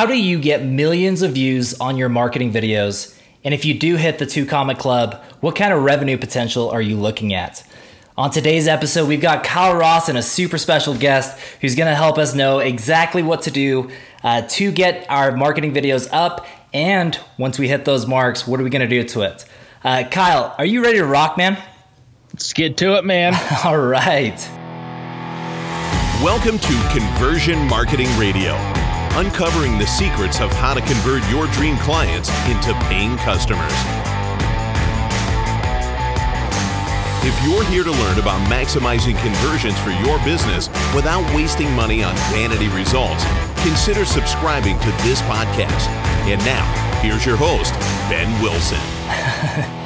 how 0.00 0.06
do 0.06 0.18
you 0.18 0.40
get 0.40 0.64
millions 0.64 1.20
of 1.20 1.32
views 1.32 1.78
on 1.78 1.98
your 1.98 2.08
marketing 2.08 2.50
videos? 2.50 3.14
And 3.44 3.52
if 3.52 3.66
you 3.66 3.74
do 3.78 3.96
hit 3.96 4.18
the 4.18 4.24
two 4.24 4.46
comma 4.46 4.74
club, 4.74 5.22
what 5.40 5.56
kind 5.56 5.74
of 5.74 5.82
revenue 5.82 6.16
potential 6.16 6.70
are 6.70 6.80
you 6.80 6.96
looking 6.96 7.34
at? 7.34 7.62
On 8.16 8.30
today's 8.30 8.66
episode, 8.66 9.06
we've 9.06 9.20
got 9.20 9.44
Kyle 9.44 9.76
Ross 9.76 10.08
and 10.08 10.16
a 10.16 10.22
super 10.22 10.56
special 10.56 10.94
guest 10.94 11.38
who's 11.60 11.74
going 11.74 11.86
to 11.86 11.94
help 11.94 12.16
us 12.16 12.34
know 12.34 12.60
exactly 12.60 13.22
what 13.22 13.42
to 13.42 13.50
do 13.50 13.90
uh, 14.24 14.40
to 14.48 14.72
get 14.72 15.04
our 15.10 15.36
marketing 15.36 15.74
videos 15.74 16.08
up. 16.10 16.46
And 16.72 17.20
once 17.36 17.58
we 17.58 17.68
hit 17.68 17.84
those 17.84 18.06
marks, 18.06 18.46
what 18.46 18.58
are 18.58 18.64
we 18.64 18.70
going 18.70 18.80
to 18.80 18.88
do 18.88 19.04
to 19.06 19.20
it? 19.20 19.44
Uh, 19.84 20.04
Kyle, 20.10 20.54
are 20.56 20.64
you 20.64 20.82
ready 20.82 20.96
to 20.96 21.04
rock, 21.04 21.36
man? 21.36 21.62
Let's 22.32 22.54
get 22.54 22.78
to 22.78 22.96
it, 22.96 23.04
man. 23.04 23.34
All 23.66 23.76
right. 23.76 24.40
Welcome 26.24 26.58
to 26.58 26.88
Conversion 26.90 27.68
Marketing 27.68 28.08
Radio, 28.18 28.52
uncovering 29.12 29.78
the 29.78 29.86
secrets 29.86 30.40
of 30.40 30.52
how 30.52 30.74
to 30.74 30.80
convert 30.80 31.28
your 31.30 31.46
dream 31.48 31.76
clients 31.78 32.28
into 32.46 32.72
paying 32.88 33.16
customers. 33.18 33.72
If 37.22 37.44
you're 37.44 37.64
here 37.64 37.84
to 37.84 37.90
learn 37.90 38.18
about 38.18 38.40
maximizing 38.50 39.18
conversions 39.20 39.78
for 39.80 39.90
your 39.90 40.18
business 40.24 40.68
without 40.94 41.22
wasting 41.34 41.70
money 41.74 42.02
on 42.02 42.14
vanity 42.32 42.68
results, 42.68 43.24
consider 43.62 44.06
subscribing 44.06 44.78
to 44.78 44.90
this 45.02 45.20
podcast. 45.22 45.86
And 46.26 46.42
now, 46.46 46.64
here's 47.02 47.26
your 47.26 47.36
host, 47.36 47.74
Ben 48.08 48.30
Wilson. 48.42 48.78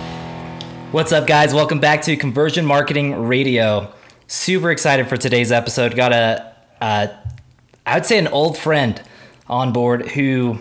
What's 0.93 1.11
up, 1.11 1.27
guys? 1.27 1.53
Welcome 1.53 1.81
back 1.81 2.03
to 2.03 2.17
Conversion 2.17 2.65
Marketing 2.65 3.27
Radio. 3.27 3.93
Super 4.29 4.71
excited 4.71 5.09
for 5.09 5.17
today's 5.17 5.51
episode. 5.51 5.97
Got 5.97 6.13
a, 6.13 6.55
uh, 6.81 7.09
I 7.85 7.95
would 7.95 8.07
say, 8.07 8.19
an 8.19 8.29
old 8.29 8.57
friend 8.57 9.03
on 9.49 9.73
board 9.73 10.09
who 10.09 10.59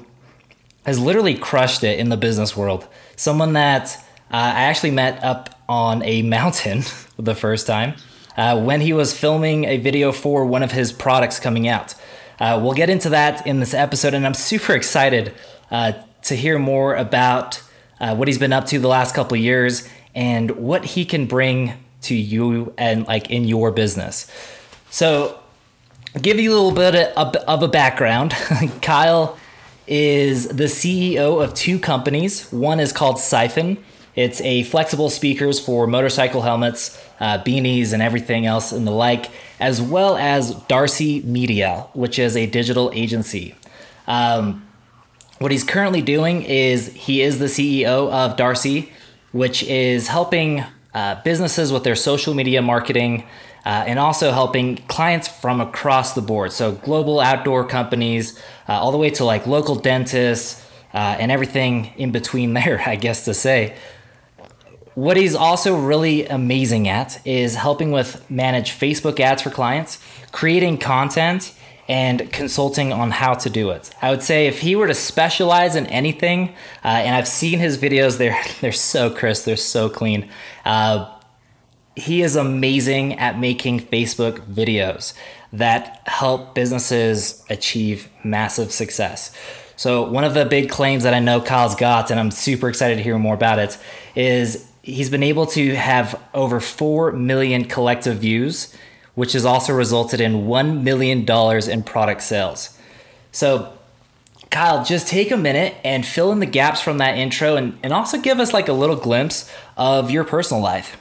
has 0.85 0.99
literally 0.99 1.35
crushed 1.35 1.83
it 1.83 1.99
in 1.99 2.09
the 2.09 2.17
business 2.17 2.55
world. 2.57 2.87
Someone 3.15 3.53
that 3.53 3.97
uh, 4.31 4.35
I 4.35 4.63
actually 4.63 4.91
met 4.91 5.23
up 5.23 5.59
on 5.69 6.03
a 6.03 6.21
mountain 6.21 6.83
the 7.17 7.35
first 7.35 7.67
time 7.67 7.95
uh, 8.37 8.61
when 8.61 8.81
he 8.81 8.93
was 8.93 9.17
filming 9.17 9.65
a 9.65 9.77
video 9.77 10.11
for 10.11 10.45
one 10.45 10.63
of 10.63 10.71
his 10.71 10.91
products 10.91 11.39
coming 11.39 11.67
out. 11.67 11.95
Uh, 12.39 12.59
we'll 12.61 12.73
get 12.73 12.89
into 12.89 13.09
that 13.09 13.45
in 13.45 13.59
this 13.59 13.73
episode, 13.73 14.13
and 14.13 14.25
I'm 14.25 14.33
super 14.33 14.73
excited 14.73 15.33
uh, 15.71 15.93
to 16.23 16.35
hear 16.35 16.57
more 16.57 16.95
about 16.95 17.61
uh, 17.99 18.15
what 18.15 18.27
he's 18.27 18.39
been 18.39 18.53
up 18.53 18.65
to 18.67 18.79
the 18.79 18.87
last 18.87 19.15
couple 19.15 19.35
of 19.35 19.41
years 19.41 19.87
and 20.15 20.51
what 20.51 20.83
he 20.83 21.05
can 21.05 21.25
bring 21.25 21.73
to 22.01 22.15
you 22.15 22.73
and 22.77 23.07
like 23.07 23.29
in 23.29 23.45
your 23.45 23.71
business. 23.71 24.29
So, 24.89 25.39
give 26.21 26.39
you 26.39 26.51
a 26.51 26.55
little 26.55 26.71
bit 26.71 26.95
of, 27.17 27.63
a 27.63 27.67
background. 27.67 28.31
Kyle 28.81 29.37
is 29.87 30.47
the 30.47 30.65
CEO 30.65 31.43
of 31.43 31.53
two 31.53 31.79
companies. 31.79 32.51
One 32.51 32.79
is 32.79 32.93
called 32.93 33.19
Siphon. 33.19 33.83
It's 34.15 34.39
a 34.41 34.63
flexible 34.63 35.09
speakers 35.09 35.59
for 35.59 35.87
motorcycle 35.87 36.41
helmets, 36.41 37.01
uh, 37.19 37.39
beanies, 37.39 37.93
and 37.93 38.01
everything 38.01 38.45
else 38.45 38.71
and 38.71 38.85
the 38.85 38.91
like, 38.91 39.31
as 39.59 39.81
well 39.81 40.15
as 40.15 40.53
Darcy 40.65 41.21
Media, 41.23 41.87
which 41.93 42.19
is 42.19 42.37
a 42.37 42.45
digital 42.45 42.91
agency. 42.93 43.55
Um, 44.05 44.67
what 45.39 45.51
he's 45.51 45.63
currently 45.63 46.01
doing 46.01 46.43
is 46.43 46.93
he 46.93 47.21
is 47.21 47.39
the 47.39 47.45
CEO 47.45 48.11
of 48.11 48.37
Darcy, 48.37 48.91
which 49.31 49.63
is 49.63 50.07
helping 50.07 50.63
uh, 50.93 51.21
businesses 51.23 51.73
with 51.73 51.83
their 51.83 51.95
social 51.95 52.35
media 52.35 52.61
marketing 52.61 53.23
uh, 53.65 53.83
and 53.87 53.97
also 53.99 54.31
helping 54.31 54.77
clients 54.87 55.27
from 55.27 55.61
across 55.61 56.13
the 56.13 56.21
board. 56.21 56.51
So, 56.51 56.73
global 56.73 57.19
outdoor 57.19 57.65
companies, 57.65 58.37
uh, 58.67 58.73
all 58.73 58.91
the 58.91 58.97
way 58.97 59.09
to 59.11 59.25
like 59.25 59.47
local 59.47 59.75
dentists 59.75 60.65
uh, 60.93 61.17
and 61.19 61.31
everything 61.31 61.93
in 61.97 62.11
between 62.11 62.53
there, 62.59 62.81
I 62.85 62.95
guess 62.95 63.25
to 63.25 63.33
say. 63.33 63.75
What 64.95 65.17
he's 65.17 65.33
also 65.33 65.75
really 65.75 66.27
amazing 66.27 66.87
at 66.87 67.25
is 67.25 67.55
helping 67.55 67.91
with 67.91 68.29
manage 68.29 68.71
Facebook 68.71 69.19
ads 69.19 69.41
for 69.41 69.49
clients, 69.49 69.97
creating 70.31 70.77
content, 70.77 71.55
and 71.89 72.31
consulting 72.31 72.93
on 72.93 73.11
how 73.11 73.33
to 73.33 73.49
do 73.49 73.71
it. 73.71 73.89
I 74.01 74.09
would 74.11 74.21
say 74.21 74.47
if 74.47 74.61
he 74.61 74.75
were 74.75 74.87
to 74.87 74.93
specialize 74.93 75.75
in 75.75 75.87
anything, 75.87 76.49
uh, 76.83 76.87
and 76.87 77.15
I've 77.15 77.27
seen 77.27 77.59
his 77.59 77.77
videos, 77.77 78.17
they're 78.17 78.39
they're 78.61 78.71
so 78.71 79.09
crisp, 79.09 79.45
they're 79.45 79.57
so 79.57 79.89
clean. 79.89 80.29
Uh, 80.63 81.12
he 81.95 82.21
is 82.21 82.35
amazing 82.35 83.19
at 83.19 83.39
making 83.39 83.79
Facebook 83.79 84.39
videos 84.47 85.13
that 85.51 86.01
help 86.07 86.55
businesses 86.55 87.43
achieve 87.49 88.09
massive 88.23 88.71
success. 88.71 89.35
So 89.75 90.09
one 90.09 90.23
of 90.23 90.33
the 90.33 90.45
big 90.45 90.69
claims 90.69 91.03
that 91.03 91.13
I 91.13 91.19
know 91.19 91.41
Kyle's 91.41 91.75
got, 91.75 92.09
and 92.09 92.19
I'm 92.19 92.31
super 92.31 92.69
excited 92.69 92.97
to 92.97 93.03
hear 93.03 93.17
more 93.17 93.35
about 93.35 93.59
it, 93.59 93.77
is 94.15 94.69
he's 94.81 95.09
been 95.09 95.23
able 95.23 95.45
to 95.47 95.75
have 95.75 96.19
over 96.33 96.59
4 96.59 97.11
million 97.13 97.65
collective 97.65 98.17
views, 98.17 98.75
which 99.15 99.33
has 99.33 99.45
also 99.45 99.73
resulted 99.73 100.19
in 100.21 100.45
$1 100.45 100.81
million 100.81 101.29
in 101.69 101.83
product 101.83 102.21
sales. 102.21 102.77
So 103.31 103.73
Kyle, 104.49 104.83
just 104.83 105.07
take 105.07 105.31
a 105.31 105.37
minute 105.37 105.75
and 105.83 106.05
fill 106.05 106.31
in 106.31 106.39
the 106.39 106.45
gaps 106.45 106.79
from 106.79 106.99
that 106.99 107.17
intro 107.17 107.55
and, 107.55 107.77
and 107.81 107.91
also 107.91 108.19
give 108.19 108.39
us 108.39 108.53
like 108.53 108.67
a 108.67 108.73
little 108.73 108.95
glimpse 108.95 109.51
of 109.77 110.11
your 110.11 110.23
personal 110.23 110.61
life. 110.61 110.97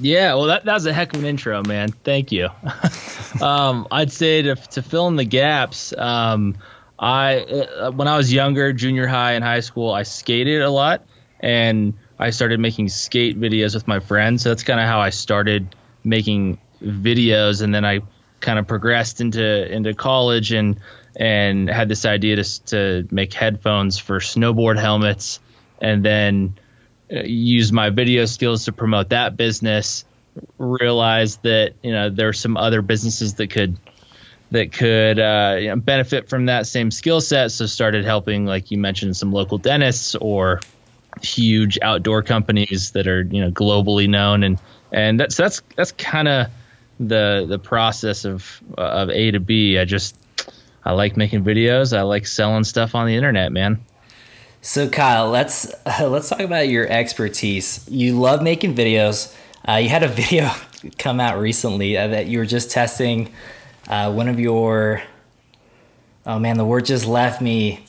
Yeah, 0.00 0.34
well, 0.34 0.46
that, 0.46 0.64
that 0.64 0.74
was 0.74 0.86
a 0.86 0.92
heck 0.92 1.14
of 1.14 1.20
an 1.20 1.26
intro, 1.26 1.62
man. 1.62 1.90
Thank 1.90 2.32
you. 2.32 2.48
um, 3.40 3.86
I'd 3.90 4.12
say 4.12 4.42
to, 4.42 4.56
to 4.56 4.82
fill 4.82 5.06
in 5.08 5.16
the 5.16 5.24
gaps, 5.24 5.92
um, 5.96 6.56
I 6.98 7.40
uh, 7.40 7.90
when 7.90 8.08
I 8.08 8.16
was 8.16 8.32
younger, 8.32 8.72
junior 8.72 9.06
high 9.06 9.32
and 9.32 9.44
high 9.44 9.60
school, 9.60 9.92
I 9.92 10.04
skated 10.04 10.62
a 10.62 10.70
lot, 10.70 11.04
and 11.40 11.94
I 12.18 12.30
started 12.30 12.60
making 12.60 12.88
skate 12.88 13.38
videos 13.38 13.74
with 13.74 13.88
my 13.88 14.00
friends. 14.00 14.42
So 14.42 14.50
that's 14.50 14.62
kind 14.62 14.80
of 14.80 14.86
how 14.86 15.00
I 15.00 15.10
started 15.10 15.74
making 16.04 16.58
videos, 16.82 17.62
and 17.62 17.74
then 17.74 17.84
I 17.84 18.00
kind 18.40 18.58
of 18.58 18.66
progressed 18.66 19.20
into 19.20 19.72
into 19.72 19.94
college 19.94 20.52
and 20.52 20.78
and 21.16 21.68
had 21.68 21.88
this 21.88 22.04
idea 22.04 22.36
to 22.36 22.64
to 22.66 23.08
make 23.10 23.32
headphones 23.32 23.98
for 23.98 24.20
snowboard 24.20 24.78
helmets, 24.78 25.40
and 25.80 26.04
then 26.04 26.56
use 27.10 27.72
my 27.72 27.90
video 27.90 28.24
skills 28.24 28.64
to 28.66 28.72
promote 28.72 29.10
that 29.10 29.36
business. 29.36 30.04
Realized 30.58 31.42
that 31.44 31.74
you 31.82 31.92
know 31.92 32.10
there 32.10 32.28
are 32.28 32.32
some 32.32 32.56
other 32.56 32.82
businesses 32.82 33.34
that 33.34 33.50
could 33.50 33.78
that 34.50 34.72
could 34.72 35.18
uh, 35.18 35.56
you 35.60 35.68
know, 35.68 35.76
benefit 35.76 36.28
from 36.28 36.46
that 36.46 36.66
same 36.66 36.90
skill 36.90 37.20
set. 37.20 37.52
So 37.52 37.66
started 37.66 38.04
helping, 38.04 38.46
like 38.46 38.70
you 38.70 38.78
mentioned, 38.78 39.16
some 39.16 39.32
local 39.32 39.58
dentists 39.58 40.14
or 40.14 40.60
huge 41.22 41.78
outdoor 41.82 42.22
companies 42.22 42.92
that 42.92 43.06
are 43.06 43.22
you 43.22 43.40
know 43.40 43.50
globally 43.50 44.08
known, 44.08 44.42
and 44.42 44.58
and 44.92 45.20
that's 45.20 45.36
that's 45.36 45.62
that's 45.76 45.92
kind 45.92 46.28
of 46.28 46.48
the 46.98 47.46
the 47.48 47.58
process 47.58 48.24
of 48.24 48.60
of 48.76 49.10
A 49.10 49.30
to 49.30 49.40
B. 49.40 49.78
I 49.78 49.84
just 49.84 50.16
I 50.84 50.92
like 50.92 51.16
making 51.16 51.44
videos. 51.44 51.96
I 51.96 52.02
like 52.02 52.26
selling 52.26 52.64
stuff 52.64 52.94
on 52.94 53.06
the 53.06 53.16
internet, 53.16 53.52
man. 53.52 53.84
So 54.64 54.88
Kyle, 54.88 55.28
let's 55.28 55.70
uh, 55.84 56.08
let's 56.08 56.30
talk 56.30 56.40
about 56.40 56.68
your 56.68 56.88
expertise. 56.90 57.86
You 57.86 58.18
love 58.18 58.42
making 58.42 58.74
videos. 58.74 59.32
Uh, 59.68 59.74
you 59.74 59.90
had 59.90 60.02
a 60.02 60.08
video 60.22 60.50
come 60.96 61.20
out 61.20 61.38
recently 61.38 61.98
uh, 61.98 62.08
that 62.08 62.28
you 62.28 62.38
were 62.38 62.46
just 62.46 62.70
testing 62.70 63.30
uh, 63.88 64.10
one 64.10 64.26
of 64.26 64.40
your. 64.40 65.02
Oh 66.24 66.38
man, 66.38 66.56
the 66.56 66.64
word 66.64 66.86
just 66.86 67.04
left 67.04 67.42
me. 67.42 67.84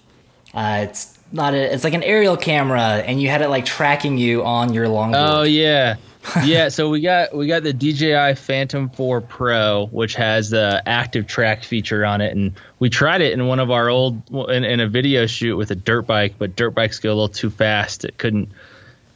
Uh, 0.54 0.88
it's 0.90 1.18
not 1.32 1.54
a, 1.54 1.74
It's 1.74 1.86
like 1.86 1.94
an 1.94 2.04
aerial 2.04 2.36
camera, 2.36 2.82
and 2.82 3.22
you 3.22 3.30
had 3.30 3.42
it 3.42 3.48
like 3.48 3.64
tracking 3.64 4.18
you 4.18 4.44
on 4.44 4.74
your 4.74 4.88
longboard. 4.88 5.30
Oh 5.30 5.44
yeah, 5.44 5.96
yeah, 6.46 6.70
so 6.70 6.90
we 6.90 7.02
got 7.02 7.36
we 7.36 7.48
got 7.48 7.64
the 7.64 7.74
DJI 7.74 8.36
Phantom 8.36 8.90
4 8.90 9.22
Pro, 9.22 9.88
which 9.88 10.16
has 10.16 10.50
the 10.50 10.82
active 10.86 11.28
track 11.28 11.64
feature 11.64 12.06
on 12.06 12.22
it, 12.22 12.36
and 12.36 12.54
we 12.80 12.90
tried 12.90 13.22
it 13.22 13.34
in 13.34 13.48
one 13.48 13.60
of 13.60 13.72
our 13.72 13.90
old 13.90 14.22
in, 14.50 14.64
in 14.64 14.80
a 14.80 14.88
video 14.88 15.26
shoot 15.26 15.56
with 15.56 15.72
a 15.72 15.76
dirt 15.76 16.04
bike, 16.04 16.36
but 16.38 16.56
dirt 16.56 16.72
bikes 16.72 17.00
go 17.00 17.10
a 17.10 17.16
little 17.16 17.30
too 17.30 17.50
fast; 17.50 18.06
it 18.06 18.18
couldn't 18.18 18.50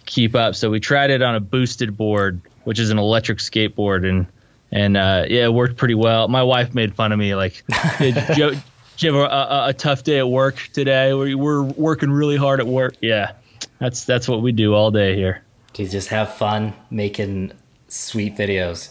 keep 0.06 0.36
up. 0.36 0.56
So 0.56 0.70
we 0.70 0.80
tried 0.80 1.10
it 1.10 1.22
on 1.22 1.36
a 1.36 1.40
boosted 1.40 1.98
board, 1.98 2.42
which 2.64 2.80
is 2.80 2.90
an 2.90 3.00
electric 3.00 3.40
skateboard, 3.40 4.08
and 4.08 4.28
and 4.72 4.98
uh, 4.98 5.26
yeah, 5.28 5.46
it 5.46 5.54
worked 5.54 5.78
pretty 5.78 5.96
well. 5.96 6.28
My 6.28 6.44
wife 6.44 6.76
made 6.76 6.96
fun 6.96 7.12
of 7.12 7.20
me, 7.20 7.34
like, 7.34 7.64
did 8.00 8.16
you, 8.38 8.52
did 8.52 8.64
you 8.98 9.14
have 9.14 9.32
a, 9.32 9.34
a, 9.34 9.68
a, 9.70 9.74
tough 9.74 10.04
day 10.04 10.20
at 10.20 10.30
work 10.30 10.70
today? 10.74 11.14
We're, 11.14 11.36
we're 11.36 11.64
working 11.64 12.12
really 12.12 12.38
hard 12.38 12.60
at 12.60 12.68
work. 12.68 12.96
Yeah, 13.02 13.32
that's 13.80 14.04
that's 14.04 14.28
what 14.28 14.42
we 14.42 14.52
do 14.52 14.76
all 14.76 14.92
day 14.92 15.16
here 15.16 15.44
to 15.74 15.88
just 15.88 16.10
have 16.10 16.34
fun 16.34 16.74
making 16.90 17.52
sweet 17.88 18.36
videos. 18.36 18.90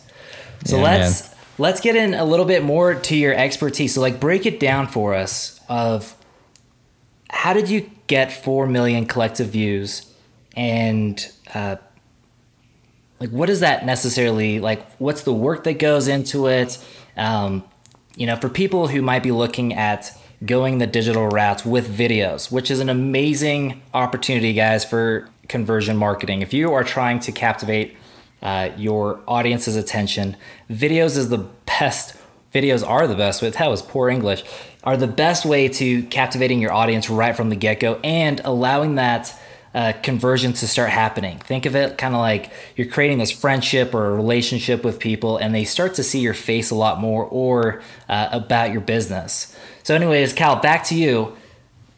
So 0.65 0.77
yeah, 0.77 0.83
let's 0.83 1.29
man. 1.29 1.39
let's 1.59 1.81
get 1.81 1.97
in 1.97 2.15
a 2.15 2.25
little 2.25 2.47
bit 2.47 2.63
more 2.63 2.95
to 2.95 3.17
your 3.17 3.35
expertise. 3.35 3.95
So 3.95 4.01
like 4.01 4.21
break 4.21 4.47
it 4.47 4.61
down 4.61 4.89
for 4.89 5.15
us 5.15 5.61
of 5.69 6.15
how 7.31 7.53
did 7.53 7.69
you 7.69 7.91
get 8.07 8.33
4 8.33 8.67
million 8.67 9.07
collective 9.07 9.49
views 9.49 10.11
and 10.57 11.31
uh, 11.55 11.77
like 13.21 13.31
what 13.31 13.51
is 13.51 13.61
that 13.61 13.85
necessarily 13.85 14.61
like 14.61 14.91
what's 14.93 15.23
the 15.23 15.33
work 15.33 15.65
that 15.65 15.79
goes 15.79 16.09
into 16.09 16.47
it 16.47 16.83
um, 17.19 17.63
you 18.17 18.27
know 18.27 18.35
for 18.37 18.49
people 18.49 18.89
who 18.89 19.03
might 19.03 19.23
be 19.23 19.31
looking 19.31 19.75
at 19.75 20.17
going 20.45 20.79
the 20.79 20.87
digital 20.87 21.29
routes 21.29 21.65
with 21.65 21.89
videos, 21.89 22.51
which 22.51 22.71
is 22.71 22.81
an 22.81 22.89
amazing 22.89 23.83
opportunity, 23.93 24.53
guys, 24.53 24.85
for 24.85 25.29
conversion 25.49 25.97
marketing. 25.97 26.43
If 26.43 26.53
you 26.53 26.73
are 26.73 26.85
trying 26.85 27.21
to 27.21 27.33
captivate 27.33 27.97
uh, 28.43 28.71
your 28.77 29.21
audience's 29.27 29.77
attention, 29.77 30.37
videos 30.71 31.17
is 31.17 31.29
the 31.29 31.47
best. 31.67 32.15
Videos 32.55 32.87
are 32.87 33.07
the 33.07 33.15
best. 33.15 33.43
With 33.43 33.55
that 33.55 33.69
was 33.69 33.83
poor 33.83 34.09
English. 34.09 34.45
Are 34.85 34.97
the 34.97 35.09
best 35.09 35.45
way 35.45 35.69
to 35.69 36.03
captivating 36.05 36.61
your 36.61 36.73
audience 36.73 37.11
right 37.11 37.37
from 37.37 37.51
the 37.51 37.57
get 37.57 37.81
go 37.81 38.01
and 38.05 38.41
allowing 38.45 38.95
that 38.95 39.39
uh, 39.75 39.93
conversion 40.03 40.53
to 40.55 40.67
start 40.67 40.91
happening. 40.91 41.39
Think 41.39 41.67
of 41.67 41.77
it 41.77 41.99
kind 41.99 42.15
of 42.15 42.21
like 42.21 42.51
you're 42.75 42.89
creating 42.89 43.19
this 43.19 43.31
friendship 43.31 43.95
or 43.95 44.07
a 44.07 44.15
relationship 44.15 44.83
with 44.83 44.99
people, 44.99 45.37
and 45.37 45.55
they 45.55 45.65
start 45.65 45.95
to 45.95 46.03
see 46.03 46.21
your 46.21 46.35
face 46.35 46.71
a 46.71 46.75
lot 46.75 47.01
more 47.01 47.25
or 47.27 47.83
uh, 48.09 48.29
about 48.33 48.73
your 48.73 48.81
business. 48.81 49.55
So, 49.83 49.95
anyways, 49.95 50.33
Cal, 50.33 50.57
back 50.57 50.85
to 50.85 50.95
you. 50.95 51.37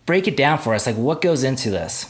Break 0.05 0.27
it 0.27 0.37
down 0.37 0.59
for 0.59 0.75
us. 0.75 0.87
Like, 0.87 0.97
what 0.97 1.23
goes 1.23 1.45
into 1.45 1.71
this? 1.71 2.10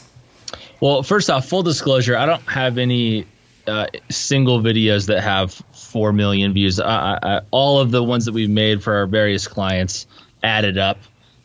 Well, 0.81 1.03
first 1.03 1.29
off, 1.29 1.47
full 1.47 1.63
disclosure, 1.63 2.17
I 2.17 2.25
don't 2.25 2.41
have 2.41 2.79
any 2.79 3.27
uh, 3.67 3.87
single 4.09 4.59
videos 4.61 5.07
that 5.07 5.21
have 5.21 5.53
four 5.73 6.11
million 6.11 6.53
views. 6.53 6.79
I, 6.79 7.19
I, 7.21 7.41
all 7.51 7.79
of 7.79 7.91
the 7.91 8.03
ones 8.03 8.25
that 8.25 8.33
we've 8.33 8.49
made 8.49 8.83
for 8.83 8.95
our 8.95 9.05
various 9.05 9.47
clients 9.47 10.07
added 10.43 10.77
up. 10.77 10.97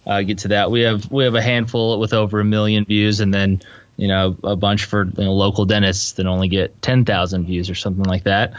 Uh, 0.07 0.23
get 0.23 0.39
to 0.39 0.49
that. 0.49 0.71
We 0.71 0.83
have 0.83 1.11
we 1.11 1.25
have 1.25 1.35
a 1.35 1.43
handful 1.43 1.99
with 1.99 2.15
over 2.15 2.39
a 2.39 2.45
million 2.45 2.85
views, 2.85 3.19
and 3.19 3.35
then 3.35 3.61
you 3.97 4.07
know 4.07 4.37
a 4.45 4.55
bunch 4.55 4.85
for 4.85 5.05
you 5.05 5.25
know, 5.25 5.35
local 5.35 5.65
dentists 5.65 6.13
that 6.13 6.27
only 6.27 6.47
get 6.47 6.81
ten 6.81 7.05
thousand 7.05 7.47
views 7.47 7.69
or 7.69 7.75
something 7.75 8.05
like 8.05 8.23
that. 8.25 8.55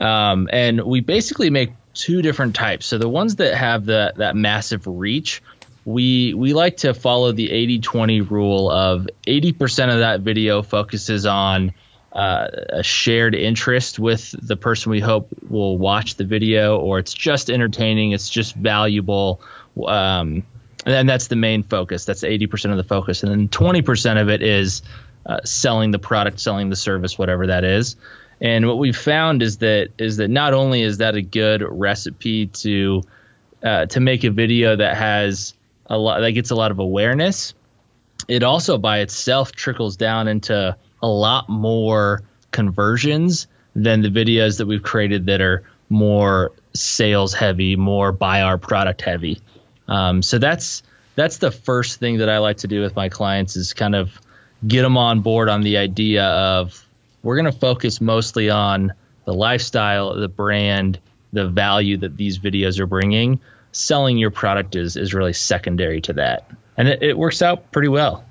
Um, 0.00 0.48
and 0.52 0.82
we 0.82 1.00
basically 1.00 1.50
make 1.50 1.70
two 1.94 2.20
different 2.20 2.56
types. 2.56 2.86
So 2.86 2.98
the 2.98 3.08
ones 3.08 3.36
that 3.36 3.54
have 3.54 3.86
that 3.86 4.16
that 4.16 4.34
massive 4.34 4.88
reach, 4.88 5.40
we 5.88 6.34
we 6.34 6.52
like 6.52 6.76
to 6.76 6.92
follow 6.92 7.32
the 7.32 7.48
80-20 7.48 8.28
rule 8.28 8.70
of 8.70 9.08
80% 9.26 9.90
of 9.90 10.00
that 10.00 10.20
video 10.20 10.60
focuses 10.60 11.24
on 11.24 11.72
uh, 12.12 12.48
a 12.68 12.82
shared 12.82 13.34
interest 13.34 13.98
with 13.98 14.34
the 14.46 14.54
person 14.54 14.90
we 14.90 15.00
hope 15.00 15.30
will 15.48 15.78
watch 15.78 16.16
the 16.16 16.24
video, 16.24 16.78
or 16.78 16.98
it's 16.98 17.14
just 17.14 17.48
entertaining, 17.48 18.12
it's 18.12 18.28
just 18.28 18.54
valuable. 18.54 19.40
Um, 19.86 20.42
and 20.84 21.08
that's 21.08 21.28
the 21.28 21.36
main 21.36 21.62
focus. 21.62 22.04
That's 22.04 22.22
80% 22.22 22.70
of 22.70 22.76
the 22.76 22.84
focus. 22.84 23.22
And 23.22 23.32
then 23.32 23.48
20% 23.48 24.20
of 24.20 24.28
it 24.28 24.42
is 24.42 24.82
uh, 25.24 25.40
selling 25.44 25.90
the 25.90 25.98
product, 25.98 26.38
selling 26.38 26.68
the 26.68 26.76
service, 26.76 27.16
whatever 27.16 27.46
that 27.46 27.64
is. 27.64 27.96
And 28.42 28.66
what 28.66 28.76
we've 28.76 28.96
found 28.96 29.42
is 29.42 29.56
that 29.58 29.88
is 29.96 30.18
that 30.18 30.28
not 30.28 30.52
only 30.52 30.82
is 30.82 30.98
that 30.98 31.14
a 31.14 31.22
good 31.22 31.62
recipe 31.62 32.48
to 32.48 33.02
uh, 33.62 33.86
to 33.86 34.00
make 34.00 34.24
a 34.24 34.30
video 34.30 34.76
that 34.76 34.96
has 34.96 35.54
a 35.88 35.98
lot 35.98 36.20
that 36.20 36.32
gets 36.32 36.50
a 36.50 36.54
lot 36.54 36.70
of 36.70 36.78
awareness, 36.78 37.54
it 38.28 38.42
also 38.42 38.78
by 38.78 39.00
itself 39.00 39.52
trickles 39.52 39.96
down 39.96 40.28
into 40.28 40.76
a 41.02 41.08
lot 41.08 41.48
more 41.48 42.22
conversions 42.50 43.46
than 43.74 44.02
the 44.02 44.08
videos 44.08 44.58
that 44.58 44.66
we've 44.66 44.82
created 44.82 45.26
that 45.26 45.40
are 45.40 45.64
more 45.88 46.52
sales 46.74 47.32
heavy, 47.32 47.76
more 47.76 48.12
buy 48.12 48.42
our 48.42 48.58
product 48.58 49.02
heavy. 49.02 49.40
Um, 49.86 50.22
so 50.22 50.38
that's 50.38 50.82
that's 51.14 51.38
the 51.38 51.50
first 51.50 51.98
thing 51.98 52.18
that 52.18 52.28
I 52.28 52.38
like 52.38 52.58
to 52.58 52.68
do 52.68 52.80
with 52.80 52.94
my 52.94 53.08
clients 53.08 53.56
is 53.56 53.72
kind 53.72 53.94
of 53.94 54.20
get 54.66 54.82
them 54.82 54.96
on 54.96 55.20
board 55.20 55.48
on 55.48 55.62
the 55.62 55.78
idea 55.78 56.24
of 56.24 56.84
we're 57.22 57.36
going 57.36 57.52
to 57.52 57.58
focus 57.58 58.00
mostly 58.00 58.50
on 58.50 58.92
the 59.24 59.34
lifestyle, 59.34 60.14
the 60.14 60.28
brand, 60.28 60.98
the 61.32 61.48
value 61.48 61.96
that 61.98 62.16
these 62.16 62.38
videos 62.38 62.78
are 62.78 62.86
bringing. 62.86 63.40
Selling 63.72 64.18
your 64.18 64.30
product 64.30 64.74
is 64.76 64.96
is 64.96 65.14
really 65.14 65.32
secondary 65.32 66.00
to 66.02 66.12
that, 66.14 66.50
and 66.76 66.88
it, 66.88 67.02
it 67.02 67.18
works 67.18 67.42
out 67.42 67.70
pretty 67.70 67.88
well. 67.88 68.24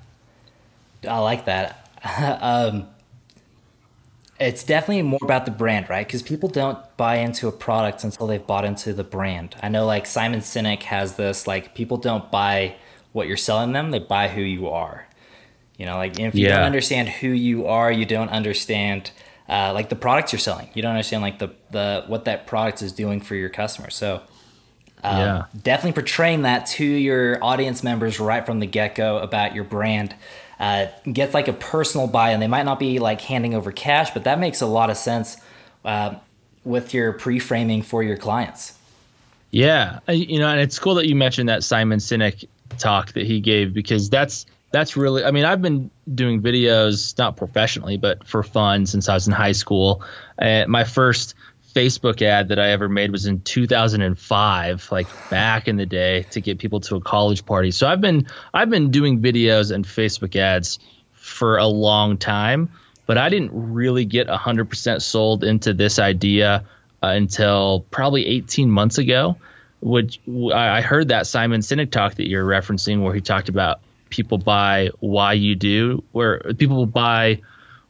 I 1.08 1.18
like 1.18 1.44
that. 1.44 1.88
um, 2.40 2.88
it's 4.40 4.62
definitely 4.62 5.02
more 5.02 5.18
about 5.22 5.44
the 5.44 5.50
brand, 5.50 5.88
right? 5.88 6.06
Because 6.06 6.22
people 6.22 6.48
don't 6.48 6.78
buy 6.96 7.16
into 7.16 7.48
a 7.48 7.52
product 7.52 8.04
until 8.04 8.26
they've 8.26 8.44
bought 8.46 8.64
into 8.64 8.92
the 8.92 9.04
brand. 9.04 9.56
I 9.62 9.68
know, 9.68 9.84
like 9.84 10.06
Simon 10.06 10.40
Sinek 10.40 10.82
has 10.84 11.16
this, 11.16 11.46
like 11.46 11.74
people 11.74 11.96
don't 11.96 12.30
buy 12.30 12.76
what 13.12 13.26
you're 13.26 13.36
selling 13.36 13.72
them; 13.72 13.90
they 13.90 13.98
buy 13.98 14.28
who 14.28 14.42
you 14.42 14.68
are. 14.68 15.06
You 15.76 15.86
know, 15.86 15.96
like 15.96 16.18
if 16.18 16.34
you 16.34 16.46
yeah. 16.46 16.56
don't 16.56 16.66
understand 16.66 17.08
who 17.08 17.28
you 17.28 17.66
are, 17.66 17.90
you 17.90 18.04
don't 18.04 18.30
understand 18.30 19.10
uh, 19.48 19.72
like 19.72 19.88
the 19.88 19.96
products 19.96 20.32
you're 20.32 20.40
selling. 20.40 20.68
You 20.74 20.82
don't 20.82 20.92
understand 20.92 21.22
like 21.22 21.38
the 21.38 21.54
the 21.70 22.04
what 22.06 22.24
that 22.26 22.46
product 22.46 22.82
is 22.82 22.92
doing 22.92 23.20
for 23.20 23.34
your 23.34 23.50
customers. 23.50 23.94
So. 23.94 24.22
Um, 25.02 25.18
yeah. 25.18 25.44
Definitely 25.62 25.92
portraying 25.92 26.42
that 26.42 26.66
to 26.66 26.84
your 26.84 27.42
audience 27.42 27.82
members 27.82 28.18
right 28.18 28.44
from 28.44 28.58
the 28.58 28.66
get 28.66 28.94
go 28.94 29.18
about 29.18 29.54
your 29.54 29.64
brand 29.64 30.14
uh, 30.58 30.86
gets 31.10 31.34
like 31.34 31.48
a 31.48 31.52
personal 31.52 32.06
buy-in. 32.06 32.40
They 32.40 32.48
might 32.48 32.64
not 32.64 32.78
be 32.78 32.98
like 32.98 33.20
handing 33.20 33.54
over 33.54 33.72
cash, 33.72 34.10
but 34.10 34.24
that 34.24 34.38
makes 34.38 34.60
a 34.60 34.66
lot 34.66 34.90
of 34.90 34.96
sense 34.96 35.36
uh, 35.84 36.16
with 36.64 36.92
your 36.92 37.12
pre-framing 37.12 37.82
for 37.82 38.02
your 38.02 38.16
clients. 38.16 38.76
Yeah, 39.50 40.00
uh, 40.08 40.12
you 40.12 40.38
know, 40.38 40.48
and 40.48 40.60
it's 40.60 40.78
cool 40.78 40.96
that 40.96 41.06
you 41.06 41.14
mentioned 41.14 41.48
that 41.48 41.62
Simon 41.64 42.00
Sinek 42.00 42.46
talk 42.78 43.12
that 43.12 43.24
he 43.24 43.40
gave 43.40 43.72
because 43.72 44.10
that's 44.10 44.46
that's 44.72 44.96
really. 44.96 45.24
I 45.24 45.30
mean, 45.30 45.44
I've 45.44 45.62
been 45.62 45.90
doing 46.14 46.42
videos 46.42 47.16
not 47.16 47.36
professionally, 47.36 47.96
but 47.96 48.26
for 48.26 48.42
fun 48.42 48.84
since 48.84 49.08
I 49.08 49.14
was 49.14 49.26
in 49.26 49.32
high 49.32 49.52
school. 49.52 50.02
And 50.36 50.70
my 50.70 50.84
first 50.84 51.34
Facebook 51.78 52.22
ad 52.22 52.48
that 52.48 52.58
I 52.58 52.70
ever 52.70 52.88
made 52.88 53.12
was 53.12 53.26
in 53.26 53.40
2005, 53.42 54.88
like 54.90 55.06
back 55.30 55.68
in 55.68 55.76
the 55.76 55.86
day, 55.86 56.24
to 56.32 56.40
get 56.40 56.58
people 56.58 56.80
to 56.80 56.96
a 56.96 57.00
college 57.00 57.46
party. 57.46 57.70
So 57.70 57.86
I've 57.86 58.00
been 58.00 58.26
I've 58.52 58.68
been 58.68 58.90
doing 58.90 59.22
videos 59.22 59.70
and 59.70 59.84
Facebook 59.84 60.34
ads 60.34 60.80
for 61.12 61.56
a 61.58 61.68
long 61.68 62.16
time, 62.16 62.70
but 63.06 63.16
I 63.16 63.28
didn't 63.28 63.52
really 63.52 64.06
get 64.06 64.26
100% 64.26 65.02
sold 65.02 65.44
into 65.44 65.72
this 65.72 66.00
idea 66.00 66.64
uh, 67.00 67.06
until 67.06 67.86
probably 67.92 68.26
18 68.26 68.68
months 68.70 68.98
ago. 68.98 69.36
Which 69.80 70.18
I 70.52 70.80
heard 70.80 71.08
that 71.08 71.28
Simon 71.28 71.60
Sinek 71.60 71.92
talk 71.92 72.16
that 72.16 72.26
you're 72.26 72.44
referencing, 72.44 73.04
where 73.04 73.14
he 73.14 73.20
talked 73.20 73.48
about 73.48 73.78
people 74.10 74.38
buy 74.38 74.90
why 74.98 75.34
you 75.34 75.54
do, 75.54 76.02
where 76.10 76.40
people 76.58 76.84
buy 76.86 77.42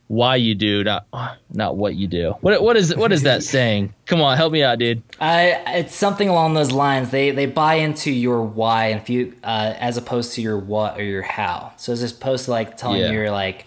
why 0.08 0.36
you 0.36 0.54
do, 0.54 0.82
not 0.82 1.06
not 1.52 1.76
what 1.76 1.94
you 1.94 2.06
do. 2.06 2.34
What 2.40 2.62
what 2.62 2.76
is 2.76 2.96
what 2.96 3.12
is 3.12 3.22
that 3.22 3.42
saying? 3.54 3.94
Come 4.06 4.20
on, 4.20 4.36
help 4.36 4.52
me 4.52 4.62
out, 4.62 4.78
dude. 4.78 5.02
I 5.20 5.62
it's 5.78 5.94
something 5.94 6.28
along 6.28 6.54
those 6.54 6.72
lines. 6.72 7.10
They 7.10 7.30
they 7.30 7.46
buy 7.46 7.74
into 7.74 8.10
your 8.10 8.42
why, 8.42 8.86
and 8.86 9.00
if 9.00 9.08
you 9.08 9.34
uh, 9.44 9.74
as 9.78 9.96
opposed 9.96 10.32
to 10.34 10.42
your 10.42 10.58
what 10.58 10.98
or 10.98 11.04
your 11.04 11.22
how. 11.22 11.72
So 11.76 11.92
as 11.92 12.02
opposed 12.10 12.46
to 12.46 12.50
like 12.50 12.76
telling 12.76 13.00
yeah. 13.00 13.12
you 13.12 13.30
like 13.30 13.66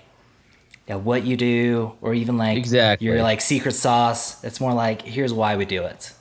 yeah, 0.88 0.96
what 0.96 1.24
you 1.24 1.38
do, 1.38 1.94
or 2.02 2.14
even 2.14 2.38
like 2.38 2.58
exactly 2.58 3.08
your 3.08 3.22
like 3.22 3.40
secret 3.40 3.74
sauce. 3.74 4.44
It's 4.44 4.60
more 4.60 4.74
like 4.74 5.04
here's 5.04 5.32
why 5.32 5.56
we 5.56 5.66
do 5.66 5.84
it. 5.86 6.12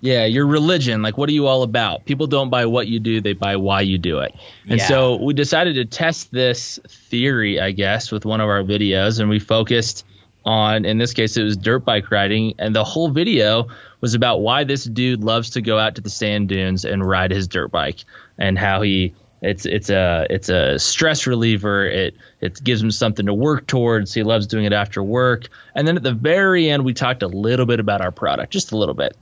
Yeah, 0.00 0.24
your 0.24 0.46
religion. 0.46 1.02
Like, 1.02 1.18
what 1.18 1.28
are 1.28 1.32
you 1.32 1.46
all 1.46 1.62
about? 1.62 2.06
People 2.06 2.26
don't 2.26 2.48
buy 2.48 2.64
what 2.66 2.88
you 2.88 2.98
do, 2.98 3.20
they 3.20 3.34
buy 3.34 3.56
why 3.56 3.82
you 3.82 3.98
do 3.98 4.20
it. 4.20 4.34
And 4.66 4.78
yeah. 4.78 4.88
so 4.88 5.16
we 5.16 5.34
decided 5.34 5.74
to 5.74 5.84
test 5.84 6.30
this 6.30 6.78
theory, 6.88 7.60
I 7.60 7.72
guess, 7.72 8.10
with 8.10 8.24
one 8.24 8.40
of 8.40 8.48
our 8.48 8.62
videos. 8.62 9.20
And 9.20 9.28
we 9.28 9.38
focused 9.38 10.06
on, 10.46 10.86
in 10.86 10.96
this 10.96 11.12
case, 11.12 11.36
it 11.36 11.42
was 11.42 11.56
dirt 11.56 11.80
bike 11.80 12.10
riding. 12.10 12.54
And 12.58 12.74
the 12.74 12.84
whole 12.84 13.10
video 13.10 13.68
was 14.00 14.14
about 14.14 14.40
why 14.40 14.64
this 14.64 14.84
dude 14.84 15.22
loves 15.22 15.50
to 15.50 15.60
go 15.60 15.78
out 15.78 15.96
to 15.96 16.00
the 16.00 16.10
sand 16.10 16.48
dunes 16.48 16.86
and 16.86 17.06
ride 17.06 17.30
his 17.30 17.46
dirt 17.46 17.70
bike 17.70 18.04
and 18.38 18.58
how 18.58 18.82
he. 18.82 19.14
It's 19.42 19.64
it's 19.64 19.88
a 19.88 20.26
it's 20.28 20.50
a 20.50 20.78
stress 20.78 21.26
reliever. 21.26 21.86
It 21.86 22.14
it 22.42 22.62
gives 22.62 22.82
him 22.82 22.90
something 22.90 23.24
to 23.24 23.32
work 23.32 23.66
towards. 23.66 24.12
He 24.12 24.22
loves 24.22 24.46
doing 24.46 24.66
it 24.66 24.74
after 24.74 25.02
work. 25.02 25.48
And 25.74 25.88
then 25.88 25.96
at 25.96 26.02
the 26.02 26.12
very 26.12 26.68
end, 26.68 26.84
we 26.84 26.92
talked 26.92 27.22
a 27.22 27.26
little 27.26 27.64
bit 27.64 27.80
about 27.80 28.02
our 28.02 28.10
product, 28.10 28.52
just 28.52 28.72
a 28.72 28.76
little 28.76 28.94
bit 28.94 29.16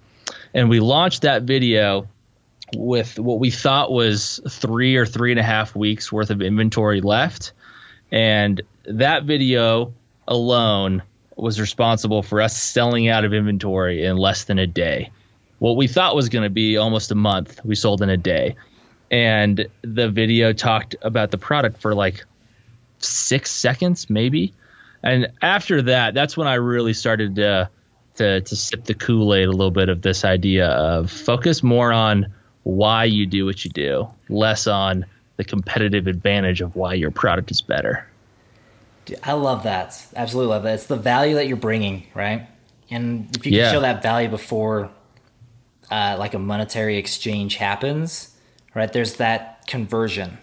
and 0.55 0.69
we 0.69 0.81
launched 0.81 1.23
that 1.23 1.43
video 1.43 2.09
with 2.77 3.19
what 3.19 3.39
we 3.39 3.51
thought 3.51 3.91
was 3.91 4.41
three 4.49 4.97
or 4.97 5.07
three 5.07 5.31
and 5.31 5.41
a 5.41 5.45
half 5.45 5.75
weeks 5.75 6.13
worth 6.13 6.31
of 6.31 6.43
inventory 6.43 7.01
left. 7.01 7.53
And 8.13 8.61
that 8.85 9.25
video 9.25 9.95
alone 10.27 11.03
was 11.37 11.61
responsible 11.61 12.23
for 12.23 12.41
us 12.41 12.57
selling 12.57 13.09
out 13.09 13.25
of 13.25 13.33
inventory 13.33 14.05
in 14.05 14.17
less 14.17 14.45
than 14.45 14.59
a 14.59 14.67
day. 14.67 15.11
What 15.59 15.77
we 15.77 15.87
thought 15.87 16.15
was 16.15 16.29
going 16.29 16.45
to 16.45 16.51
be 16.51 16.77
almost 16.77 17.11
a 17.11 17.15
month, 17.15 17.61
we 17.65 17.75
sold 17.75 18.03
in 18.03 18.11
a 18.11 18.17
day. 18.17 18.57
And 19.11 19.67
the 19.83 20.11
video 20.11 20.53
talked 20.53 20.97
about 21.01 21.31
the 21.31 21.39
product 21.39 21.81
for 21.81 21.95
like 21.95 22.25
six 22.99 23.51
seconds, 23.51 24.11
maybe. 24.11 24.53
And 25.03 25.29
after 25.41 25.83
that, 25.83 26.15
that's 26.15 26.37
when 26.37 26.49
I 26.49 26.55
really 26.55 26.93
started 26.93 27.37
to 27.37 27.71
to 28.19 28.41
to 28.43 28.57
sip 28.57 28.85
the 28.85 28.95
Kool 28.95 29.35
Aid 29.35 29.49
a 29.49 29.51
little 29.51 29.71
bit 29.71 29.89
of 29.89 30.03
this 30.03 30.25
idea 30.25 30.69
of 30.69 31.11
focus 31.11 31.63
more 31.63 31.93
on 31.93 32.27
why 32.65 33.05
you 33.05 33.27
do 33.27 33.47
what 33.47 33.65
you 33.65 33.71
do, 33.71 34.09
less 34.29 34.67
on 34.67 35.07
the 35.37 35.45
competitive 35.45 36.07
advantage 36.07 36.61
of 36.61 36.77
why 36.77 36.95
your 36.95 37.11
product 37.11 37.51
is 37.51 37.61
better. 37.61 38.07
I 39.23 39.33
love 39.33 39.63
that. 39.63 40.07
Absolutely 40.15 40.51
love 40.51 40.65
that. 40.65 40.75
It's 40.75 40.87
the 40.87 40.97
value 40.97 41.37
that 41.37 41.49
you're 41.49 41.57
bringing, 41.57 42.07
right? 42.15 42.47
And 42.91 43.35
if 43.35 43.47
you 43.47 43.53
can 43.53 43.61
yeah. 43.61 43.73
show 43.73 43.81
that 43.81 44.03
value 44.03 44.29
before, 44.29 44.91
uh, 45.91 46.17
like 46.19 46.35
a 46.35 46.39
monetary 46.39 46.99
exchange 46.99 47.57
happens, 47.57 48.37
right? 48.75 48.93
There's 48.93 49.17
that 49.17 49.67
conversion 49.67 50.37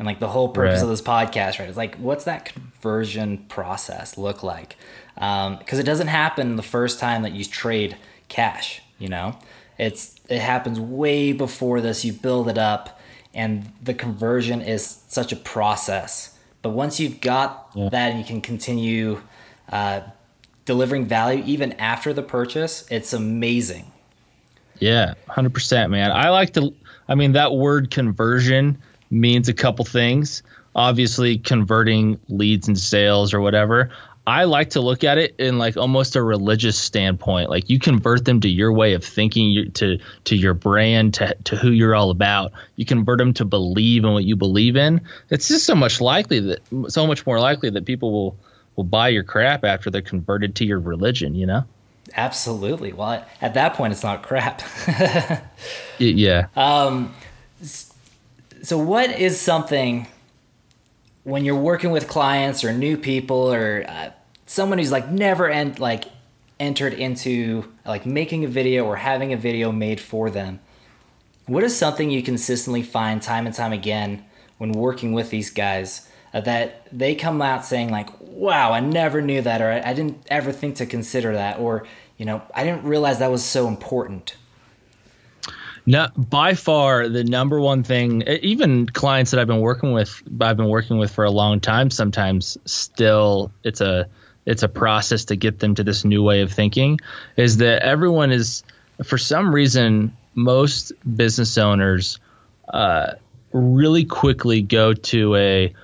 and 0.00 0.06
like 0.06 0.18
the 0.18 0.28
whole 0.28 0.48
purpose 0.48 0.76
Right. 0.76 0.82
of 0.84 0.88
this 0.88 1.02
podcast, 1.02 1.58
right? 1.58 1.68
It's 1.68 1.76
like, 1.76 1.96
what's 1.96 2.24
that 2.24 2.46
conversion 2.46 3.44
process 3.50 4.16
look 4.16 4.42
like? 4.42 4.76
Because 5.14 5.78
it 5.78 5.82
doesn't 5.84 6.06
happen 6.06 6.56
the 6.56 6.62
first 6.62 6.98
time 6.98 7.20
that 7.24 7.32
you 7.32 7.44
trade 7.44 7.98
cash. 8.28 8.80
You 8.98 9.08
know, 9.08 9.36
it's 9.78 10.16
it 10.30 10.40
happens 10.40 10.80
way 10.80 11.32
before 11.34 11.82
this. 11.82 12.02
You 12.02 12.14
build 12.14 12.48
it 12.48 12.56
up, 12.56 12.98
and 13.34 13.70
the 13.82 13.92
conversion 13.92 14.62
is 14.62 15.02
such 15.08 15.32
a 15.32 15.36
process. 15.36 16.34
But 16.62 16.70
once 16.70 16.98
you've 16.98 17.20
got 17.20 17.70
that, 17.74 18.10
and 18.12 18.18
you 18.18 18.24
can 18.24 18.40
continue 18.40 19.20
uh, 19.70 20.00
delivering 20.64 21.04
value 21.06 21.42
even 21.46 21.72
after 21.74 22.14
the 22.14 22.22
purchase. 22.22 22.86
It's 22.90 23.12
amazing. 23.12 23.92
Yeah, 24.78 25.12
hundred 25.28 25.52
percent, 25.52 25.90
man. 25.90 26.10
I 26.10 26.30
like 26.30 26.54
to. 26.54 26.72
I 27.06 27.14
mean, 27.16 27.32
that 27.32 27.52
word 27.54 27.90
conversion 27.90 28.78
means 29.10 29.48
a 29.48 29.54
couple 29.54 29.84
things. 29.84 30.42
Obviously, 30.74 31.38
converting 31.38 32.20
leads 32.28 32.68
into 32.68 32.80
sales 32.80 33.34
or 33.34 33.40
whatever. 33.40 33.90
I 34.26 34.44
like 34.44 34.70
to 34.70 34.80
look 34.80 35.02
at 35.02 35.18
it 35.18 35.34
in 35.38 35.58
like 35.58 35.76
almost 35.76 36.14
a 36.14 36.22
religious 36.22 36.78
standpoint. 36.78 37.50
Like 37.50 37.68
you 37.68 37.80
convert 37.80 38.24
them 38.24 38.40
to 38.42 38.48
your 38.48 38.72
way 38.72 38.94
of 38.94 39.02
thinking, 39.02 39.72
to 39.72 39.98
to 40.24 40.36
your 40.36 40.54
brand, 40.54 41.14
to 41.14 41.34
to 41.44 41.56
who 41.56 41.70
you're 41.70 41.94
all 41.94 42.10
about. 42.10 42.52
You 42.76 42.84
convert 42.84 43.18
them 43.18 43.32
to 43.34 43.44
believe 43.44 44.04
in 44.04 44.12
what 44.12 44.24
you 44.24 44.36
believe 44.36 44.76
in. 44.76 45.00
It's 45.30 45.48
just 45.48 45.66
so 45.66 45.74
much 45.74 46.00
likely 46.00 46.38
that 46.40 46.60
so 46.88 47.06
much 47.06 47.26
more 47.26 47.40
likely 47.40 47.70
that 47.70 47.86
people 47.86 48.12
will 48.12 48.36
will 48.76 48.84
buy 48.84 49.08
your 49.08 49.24
crap 49.24 49.64
after 49.64 49.90
they're 49.90 50.02
converted 50.02 50.54
to 50.56 50.64
your 50.64 50.78
religion. 50.78 51.34
You 51.34 51.46
know? 51.46 51.64
Absolutely. 52.14 52.92
Well, 52.92 53.24
at 53.40 53.54
that 53.54 53.74
point, 53.74 53.92
it's 53.92 54.02
not 54.02 54.22
crap. 54.22 54.62
yeah. 55.98 56.46
Um, 56.54 57.14
yeah. 57.60 57.66
So, 58.62 58.78
what 58.78 59.10
is 59.10 59.40
something 59.40 60.06
when 61.24 61.44
you're 61.44 61.56
working 61.56 61.90
with 61.90 62.08
clients 62.08 62.64
or 62.64 62.72
new 62.72 62.96
people 62.96 63.52
or 63.52 63.84
uh, 63.88 64.10
someone 64.46 64.78
who's 64.78 64.92
like 64.92 65.08
never 65.10 65.48
end 65.48 65.78
like 65.78 66.04
entered 66.58 66.92
into 66.92 67.72
like 67.86 68.04
making 68.04 68.44
a 68.44 68.48
video 68.48 68.84
or 68.84 68.96
having 68.96 69.32
a 69.32 69.36
video 69.36 69.72
made 69.72 70.00
for 70.00 70.30
them? 70.30 70.60
What 71.46 71.64
is 71.64 71.76
something 71.76 72.10
you 72.10 72.22
consistently 72.22 72.82
find 72.82 73.22
time 73.22 73.46
and 73.46 73.54
time 73.54 73.72
again 73.72 74.24
when 74.58 74.72
working 74.72 75.12
with 75.12 75.30
these 75.30 75.50
guys 75.50 76.08
uh, 76.34 76.40
that 76.42 76.86
they 76.92 77.14
come 77.14 77.40
out 77.40 77.64
saying 77.64 77.90
like, 77.90 78.08
"Wow, 78.20 78.72
I 78.72 78.80
never 78.80 79.22
knew 79.22 79.42
that," 79.42 79.62
or 79.62 79.70
"I, 79.70 79.90
I 79.90 79.94
didn't 79.94 80.26
ever 80.30 80.52
think 80.52 80.76
to 80.76 80.86
consider 80.86 81.32
that," 81.32 81.58
or 81.58 81.86
you 82.18 82.26
know, 82.26 82.42
"I 82.54 82.64
didn't 82.64 82.84
realize 82.84 83.18
that 83.20 83.30
was 83.30 83.44
so 83.44 83.68
important." 83.68 84.36
No, 85.86 86.08
by 86.16 86.54
far 86.54 87.08
the 87.08 87.24
number 87.24 87.60
one 87.60 87.82
thing. 87.82 88.22
Even 88.22 88.86
clients 88.86 89.30
that 89.30 89.40
I've 89.40 89.46
been 89.46 89.60
working 89.60 89.92
with, 89.92 90.22
I've 90.40 90.56
been 90.56 90.68
working 90.68 90.98
with 90.98 91.10
for 91.10 91.24
a 91.24 91.30
long 91.30 91.60
time. 91.60 91.90
Sometimes 91.90 92.58
still, 92.64 93.52
it's 93.64 93.80
a 93.80 94.08
it's 94.46 94.62
a 94.62 94.68
process 94.68 95.26
to 95.26 95.36
get 95.36 95.58
them 95.58 95.74
to 95.74 95.84
this 95.84 96.04
new 96.04 96.22
way 96.22 96.42
of 96.42 96.52
thinking. 96.52 96.98
Is 97.36 97.58
that 97.58 97.82
everyone 97.82 98.30
is 98.30 98.62
for 99.04 99.18
some 99.18 99.54
reason 99.54 100.16
most 100.34 100.92
business 101.16 101.58
owners 101.58 102.18
uh, 102.68 103.14
really 103.52 104.04
quickly 104.04 104.62
go 104.62 104.92
to 104.92 105.34
a 105.36 105.74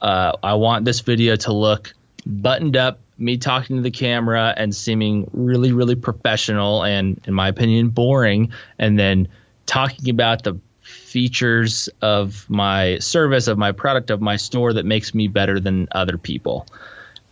uh, 0.00 0.36
I 0.42 0.54
want 0.54 0.84
this 0.84 1.00
video 1.00 1.36
to 1.36 1.52
look 1.52 1.94
buttoned 2.26 2.76
up, 2.76 3.00
me 3.22 3.38
talking 3.38 3.76
to 3.76 3.82
the 3.82 3.90
camera 3.90 4.52
and 4.56 4.74
seeming 4.74 5.30
really, 5.32 5.72
really 5.72 5.94
professional 5.94 6.82
and, 6.82 7.20
in 7.24 7.34
my 7.34 7.48
opinion, 7.48 7.88
boring, 7.88 8.52
and 8.78 8.98
then 8.98 9.28
talking 9.66 10.10
about 10.10 10.42
the 10.42 10.58
features 10.80 11.88
of 12.02 12.44
my 12.50 12.98
service, 12.98 13.46
of 13.46 13.56
my 13.56 13.72
product, 13.72 14.10
of 14.10 14.20
my 14.20 14.36
store 14.36 14.72
that 14.72 14.84
makes 14.84 15.14
me 15.14 15.28
better 15.28 15.60
than 15.60 15.88
other 15.92 16.18
people. 16.18 16.66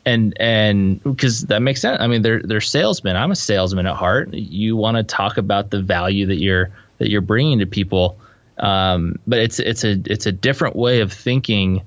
And 0.07 0.35
and 0.41 1.03
because 1.03 1.43
that 1.43 1.61
makes 1.61 1.83
sense. 1.83 1.99
I 2.01 2.07
mean, 2.07 2.23
they're 2.23 2.43
they're 2.43 2.61
salesmen. 2.61 3.17
I'm 3.17 3.33
a 3.33 3.37
salesman 3.37 3.87
at 3.87 3.97
heart. 3.97 4.33
You 4.33 4.77
want 4.77 4.97
to 4.97 5.03
talk 5.03 5.37
about 5.37 5.71
the 5.71 5.83
value 5.83 6.27
that 6.27 6.37
you're 6.37 6.71
that 6.99 7.11
you're 7.11 7.21
bringing 7.21 7.59
to 7.59 7.67
people. 7.67 8.17
Um, 8.59 9.17
but 9.27 9.41
it's 9.41 9.59
it's 9.59 9.85
a 9.85 10.01
it's 10.07 10.27
a 10.27 10.33
different 10.33 10.77
way 10.77 11.01
of 11.01 11.13
thinking 11.13 11.83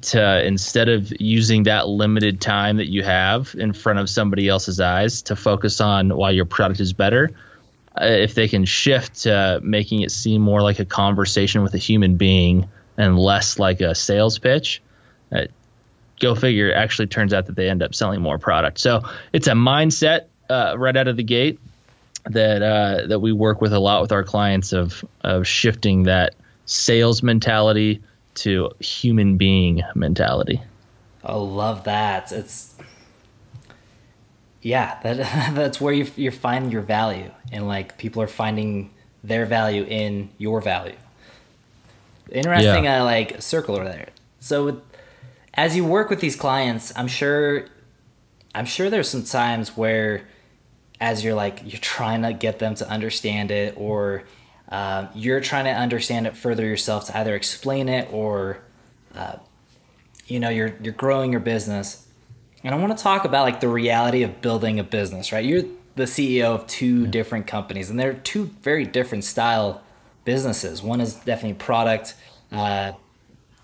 to 0.00 0.46
instead 0.46 0.88
of 0.88 1.12
using 1.20 1.64
that 1.64 1.88
limited 1.88 2.40
time 2.40 2.78
that 2.78 2.88
you 2.88 3.02
have 3.02 3.54
in 3.58 3.72
front 3.72 3.98
of 3.98 4.08
somebody 4.08 4.48
else's 4.48 4.80
eyes 4.80 5.22
to 5.22 5.36
focus 5.36 5.80
on 5.80 6.16
why 6.16 6.30
your 6.30 6.46
product 6.46 6.80
is 6.80 6.92
better 6.92 7.30
uh, 8.00 8.06
if 8.06 8.34
they 8.34 8.48
can 8.48 8.64
shift 8.64 9.22
to 9.22 9.60
making 9.62 10.00
it 10.00 10.10
seem 10.10 10.40
more 10.40 10.62
like 10.62 10.78
a 10.78 10.84
conversation 10.84 11.62
with 11.62 11.74
a 11.74 11.78
human 11.78 12.16
being 12.16 12.66
and 12.96 13.18
less 13.18 13.58
like 13.58 13.80
a 13.82 13.94
sales 13.94 14.38
pitch 14.38 14.80
uh, 15.32 15.44
go 16.20 16.34
figure 16.34 16.70
it 16.70 16.74
actually 16.74 17.06
turns 17.06 17.32
out 17.32 17.46
that 17.46 17.56
they 17.56 17.68
end 17.68 17.82
up 17.82 17.94
selling 17.94 18.20
more 18.20 18.38
product. 18.38 18.78
So 18.78 19.02
it's 19.32 19.46
a 19.46 19.52
mindset 19.52 20.26
uh, 20.48 20.74
right 20.78 20.96
out 20.96 21.08
of 21.08 21.16
the 21.16 21.22
gate 21.22 21.58
that 22.26 22.62
uh, 22.62 23.06
that 23.06 23.20
we 23.20 23.32
work 23.32 23.60
with 23.60 23.72
a 23.72 23.78
lot 23.78 24.02
with 24.02 24.12
our 24.12 24.24
clients 24.24 24.72
of 24.72 25.04
of 25.22 25.46
shifting 25.46 26.04
that 26.04 26.34
sales 26.66 27.22
mentality 27.22 28.02
to 28.34 28.70
human 28.80 29.36
being 29.36 29.82
mentality. 29.94 30.60
I 31.24 31.34
love 31.36 31.84
that. 31.84 32.32
It's 32.32 32.74
yeah, 34.62 34.98
that 35.02 35.16
that's 35.54 35.80
where 35.80 35.92
you 35.92 36.06
you're 36.16 36.32
finding 36.32 36.70
your 36.70 36.82
value, 36.82 37.30
and 37.52 37.66
like 37.68 37.98
people 37.98 38.22
are 38.22 38.26
finding 38.28 38.90
their 39.22 39.46
value 39.46 39.84
in 39.84 40.30
your 40.38 40.60
value. 40.60 40.96
Interesting, 42.30 42.84
Yeah. 42.84 43.02
uh, 43.02 43.04
like 43.04 43.42
circle 43.42 43.74
over 43.76 43.84
there. 43.84 44.08
So, 44.40 44.64
with, 44.66 44.80
as 45.54 45.76
you 45.76 45.84
work 45.84 46.10
with 46.10 46.20
these 46.20 46.36
clients, 46.36 46.92
I'm 46.96 47.06
sure, 47.08 47.66
I'm 48.54 48.64
sure 48.66 48.90
there's 48.90 49.08
some 49.08 49.24
times 49.24 49.76
where, 49.76 50.22
as 51.00 51.22
you're 51.24 51.34
like 51.34 51.60
you're 51.64 51.80
trying 51.80 52.22
to 52.22 52.32
get 52.32 52.58
them 52.58 52.74
to 52.76 52.88
understand 52.88 53.50
it, 53.50 53.74
or 53.76 54.24
um, 54.68 55.08
you're 55.14 55.40
trying 55.40 55.64
to 55.64 55.70
understand 55.70 56.26
it 56.26 56.36
further 56.36 56.64
yourself 56.64 57.06
to 57.06 57.18
either 57.18 57.34
explain 57.34 57.88
it 57.88 58.08
or 58.12 58.58
you 60.26 60.40
know 60.40 60.48
you're 60.48 60.74
you're 60.82 60.94
growing 60.94 61.32
your 61.32 61.40
business. 61.40 62.06
And 62.62 62.74
i 62.74 62.78
want 62.78 62.96
to 62.96 63.02
talk 63.02 63.26
about 63.26 63.42
like 63.42 63.60
the 63.60 63.68
reality 63.68 64.22
of 64.22 64.40
building 64.40 64.80
a 64.80 64.84
business 64.84 65.32
right? 65.32 65.44
You're 65.44 65.64
the 65.96 66.04
ceo 66.04 66.54
of 66.54 66.66
two 66.66 67.06
different 67.06 67.46
companies 67.46 67.90
and 67.90 68.00
they're 68.00 68.14
two 68.14 68.46
very 68.62 68.84
different 68.84 69.24
style 69.24 69.82
businesses. 70.24 70.82
One 70.82 71.00
is 71.00 71.14
definitely 71.14 71.54
product 71.54 72.14
uh, 72.50 72.92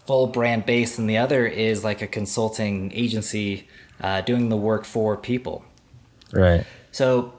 full 0.07 0.27
brand 0.27 0.67
based 0.67 0.99
and 0.99 1.09
the 1.09 1.17
other 1.17 1.47
is 1.47 1.83
like 1.83 2.03
a 2.03 2.07
consulting 2.07 2.93
agency 2.93 3.69
uh, 4.01 4.21
doing 4.21 4.49
the 4.49 4.57
work 4.57 4.85
for 4.85 5.17
people. 5.17 5.65
Right. 6.33 6.65
so, 6.93 7.33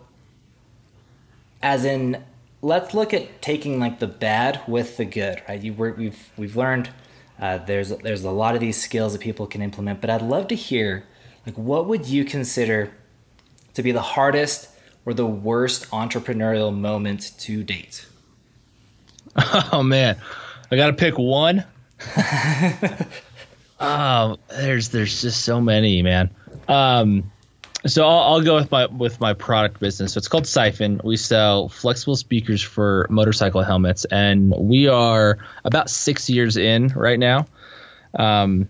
as 1.64 1.86
in, 1.86 2.24
let's 2.62 2.94
look 2.94 3.14
at 3.14 3.42
taking 3.42 3.80
like 3.80 4.00
the 4.00 4.08
bad 4.08 4.62
with 4.68 4.98
the 4.98 5.06
good, 5.06 5.42
right? 5.48 5.62
You 5.62 5.74
we're, 5.74 5.94
we've 5.94 6.32
we've 6.38 6.56
learned 6.56 6.90
uh, 7.40 7.58
there's 7.60 7.90
there's 7.90 8.24
a 8.24 8.32
lot 8.32 8.56
of 8.56 8.62
these 8.62 8.82
skills 8.82 9.14
that 9.14 9.22
people 9.22 9.48
can 9.48 9.62
implement, 9.62 10.02
but 10.02 10.10
I'd 10.10 10.22
love 10.22 10.48
to 10.50 10.56
hear 10.56 11.06
like 11.46 11.58
what 11.58 11.88
would 11.88 12.06
you 12.06 12.24
consider 12.24 12.92
to 13.74 13.84
be 13.84 13.92
the 13.92 14.02
hardest 14.02 14.70
or 15.06 15.14
the 15.14 15.26
worst 15.26 15.90
entrepreneurial 15.90 16.76
moment 16.76 17.32
to 17.40 17.64
date? 17.64 18.06
Oh 19.74 19.82
man, 19.82 20.18
I 20.72 20.76
got 20.76 20.88
to 20.88 20.94
pick 20.94 21.18
one. 21.18 21.64
um, 23.80 24.38
there's 24.50 24.90
there's 24.90 25.22
just 25.22 25.46
so 25.46 25.62
many, 25.62 26.02
man. 26.02 26.30
Um, 26.68 27.32
so 27.86 28.08
I'll, 28.08 28.34
I'll 28.34 28.42
go 28.42 28.56
with 28.56 28.72
my 28.72 28.86
with 28.86 29.20
my 29.20 29.34
product 29.34 29.80
business. 29.80 30.14
So 30.14 30.20
it's 30.20 30.28
called 30.28 30.46
Siphon. 30.46 31.02
We 31.04 31.18
sell 31.18 31.70
flexible 31.70 32.16
speakers 32.16 32.62
for 32.62 33.08
motorcycle 33.10 33.64
helmets, 33.64 34.06
and 34.06 34.54
we 34.56 34.88
are 34.88 35.40
about 35.66 35.90
six 35.90 36.30
years 36.30 36.58
in 36.58 36.90
right 36.90 37.20
now. 37.20 37.48
Um, 38.14 38.70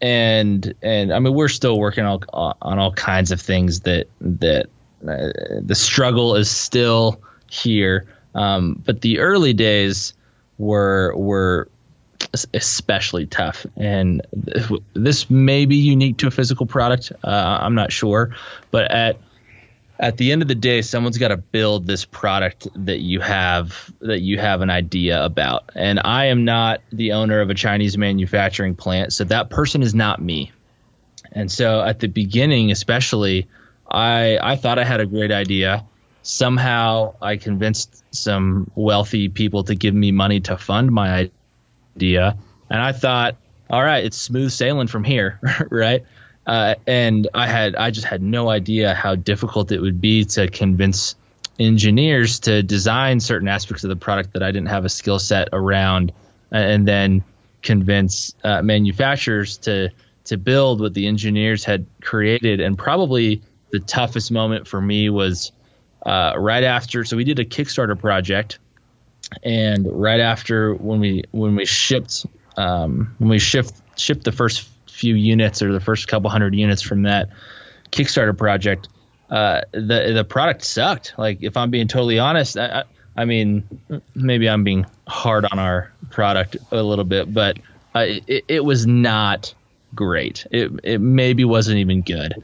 and 0.00 0.74
and 0.82 1.12
I 1.12 1.18
mean 1.18 1.34
we're 1.34 1.48
still 1.48 1.78
working 1.78 2.04
on 2.04 2.22
on 2.32 2.78
all 2.78 2.92
kinds 2.92 3.32
of 3.32 3.40
things 3.40 3.80
that 3.80 4.06
that 4.20 4.66
uh, 5.06 5.60
the 5.60 5.74
struggle 5.74 6.36
is 6.36 6.50
still 6.50 7.20
here. 7.48 8.06
Um, 8.34 8.80
but 8.84 9.00
the 9.00 9.18
early 9.18 9.52
days 9.52 10.14
were 10.58 11.14
were 11.16 11.68
especially 12.54 13.26
tough, 13.26 13.66
and 13.76 14.26
th- 14.46 14.80
this 14.94 15.30
may 15.30 15.66
be 15.66 15.76
unique 15.76 16.18
to 16.18 16.26
a 16.26 16.30
physical 16.30 16.66
product. 16.66 17.12
Uh, 17.22 17.58
I'm 17.60 17.74
not 17.74 17.92
sure, 17.92 18.34
but 18.70 18.90
at 18.90 19.18
at 19.98 20.16
the 20.16 20.32
end 20.32 20.42
of 20.42 20.48
the 20.48 20.56
day, 20.56 20.82
someone's 20.82 21.18
got 21.18 21.28
to 21.28 21.36
build 21.36 21.86
this 21.86 22.04
product 22.04 22.66
that 22.74 22.98
you 22.98 23.20
have 23.20 23.92
that 24.00 24.20
you 24.20 24.38
have 24.38 24.60
an 24.60 24.70
idea 24.70 25.24
about. 25.24 25.70
And 25.76 26.00
I 26.04 26.26
am 26.26 26.44
not 26.44 26.80
the 26.92 27.12
owner 27.12 27.40
of 27.40 27.50
a 27.50 27.54
Chinese 27.54 27.96
manufacturing 27.96 28.74
plant, 28.74 29.12
so 29.12 29.24
that 29.24 29.50
person 29.50 29.82
is 29.82 29.94
not 29.94 30.20
me. 30.20 30.50
And 31.30 31.50
so 31.50 31.82
at 31.82 32.00
the 32.00 32.08
beginning, 32.08 32.70
especially, 32.70 33.48
I 33.90 34.38
I 34.42 34.56
thought 34.56 34.78
I 34.78 34.84
had 34.84 35.00
a 35.00 35.06
great 35.06 35.30
idea. 35.30 35.84
Somehow 36.22 37.14
I 37.20 37.36
convinced 37.36 38.04
some 38.14 38.70
wealthy 38.74 39.28
people 39.28 39.64
to 39.64 39.74
give 39.74 39.94
me 39.94 40.12
money 40.12 40.40
to 40.40 40.56
fund 40.56 40.90
my 40.90 41.30
idea, 41.96 42.36
and 42.70 42.80
I 42.80 42.92
thought, 42.92 43.36
all 43.70 43.82
right, 43.82 44.04
it's 44.04 44.16
smooth 44.16 44.52
sailing 44.52 44.86
from 44.86 45.04
here, 45.04 45.40
right? 45.70 46.04
Uh, 46.46 46.74
and 46.86 47.28
I 47.34 47.46
had 47.46 47.76
I 47.76 47.90
just 47.90 48.06
had 48.06 48.22
no 48.22 48.50
idea 48.50 48.94
how 48.94 49.14
difficult 49.14 49.70
it 49.70 49.80
would 49.80 50.00
be 50.00 50.24
to 50.26 50.48
convince 50.48 51.14
engineers 51.58 52.40
to 52.40 52.62
design 52.62 53.20
certain 53.20 53.48
aspects 53.48 53.84
of 53.84 53.90
the 53.90 53.96
product 53.96 54.32
that 54.32 54.42
I 54.42 54.50
didn't 54.50 54.68
have 54.68 54.84
a 54.84 54.88
skill 54.88 55.18
set 55.18 55.48
around, 55.52 56.12
and 56.50 56.86
then 56.86 57.22
convince 57.62 58.34
uh, 58.42 58.62
manufacturers 58.62 59.56
to 59.58 59.90
to 60.24 60.36
build 60.36 60.80
what 60.80 60.94
the 60.94 61.06
engineers 61.06 61.64
had 61.64 61.86
created. 62.00 62.60
And 62.60 62.76
probably 62.76 63.42
the 63.70 63.80
toughest 63.80 64.30
moment 64.30 64.68
for 64.68 64.80
me 64.80 65.10
was 65.10 65.52
uh, 66.06 66.34
right 66.36 66.64
after. 66.64 67.04
So 67.04 67.16
we 67.16 67.24
did 67.24 67.38
a 67.38 67.44
Kickstarter 67.44 67.98
project, 67.98 68.58
and 69.42 69.86
right 69.90 70.20
after 70.20 70.74
when 70.74 71.00
we 71.00 71.24
when 71.30 71.56
we 71.56 71.64
shipped 71.64 72.26
um, 72.56 73.14
when 73.18 73.30
we 73.30 73.38
shipped 73.38 73.72
shipped 73.96 74.24
the 74.24 74.32
first 74.32 74.68
few 74.88 75.14
units 75.14 75.62
or 75.62 75.72
the 75.72 75.80
first 75.80 76.08
couple 76.08 76.30
hundred 76.30 76.54
units 76.54 76.82
from 76.82 77.02
that 77.02 77.30
Kickstarter 77.90 78.36
project, 78.36 78.88
uh, 79.30 79.62
the 79.72 80.12
the 80.14 80.24
product 80.24 80.64
sucked. 80.64 81.14
Like 81.18 81.42
if 81.42 81.56
I'm 81.56 81.70
being 81.70 81.88
totally 81.88 82.18
honest, 82.18 82.56
I, 82.56 82.84
I 83.16 83.24
mean 83.24 83.64
maybe 84.14 84.48
I'm 84.48 84.64
being 84.64 84.86
hard 85.06 85.44
on 85.44 85.58
our 85.58 85.92
product 86.10 86.56
a 86.70 86.82
little 86.82 87.04
bit, 87.04 87.32
but 87.32 87.58
uh, 87.94 88.06
it, 88.26 88.44
it 88.48 88.64
was 88.64 88.86
not 88.86 89.54
great. 89.94 90.46
It 90.50 90.72
it 90.82 91.00
maybe 91.00 91.44
wasn't 91.44 91.78
even 91.78 92.02
good, 92.02 92.34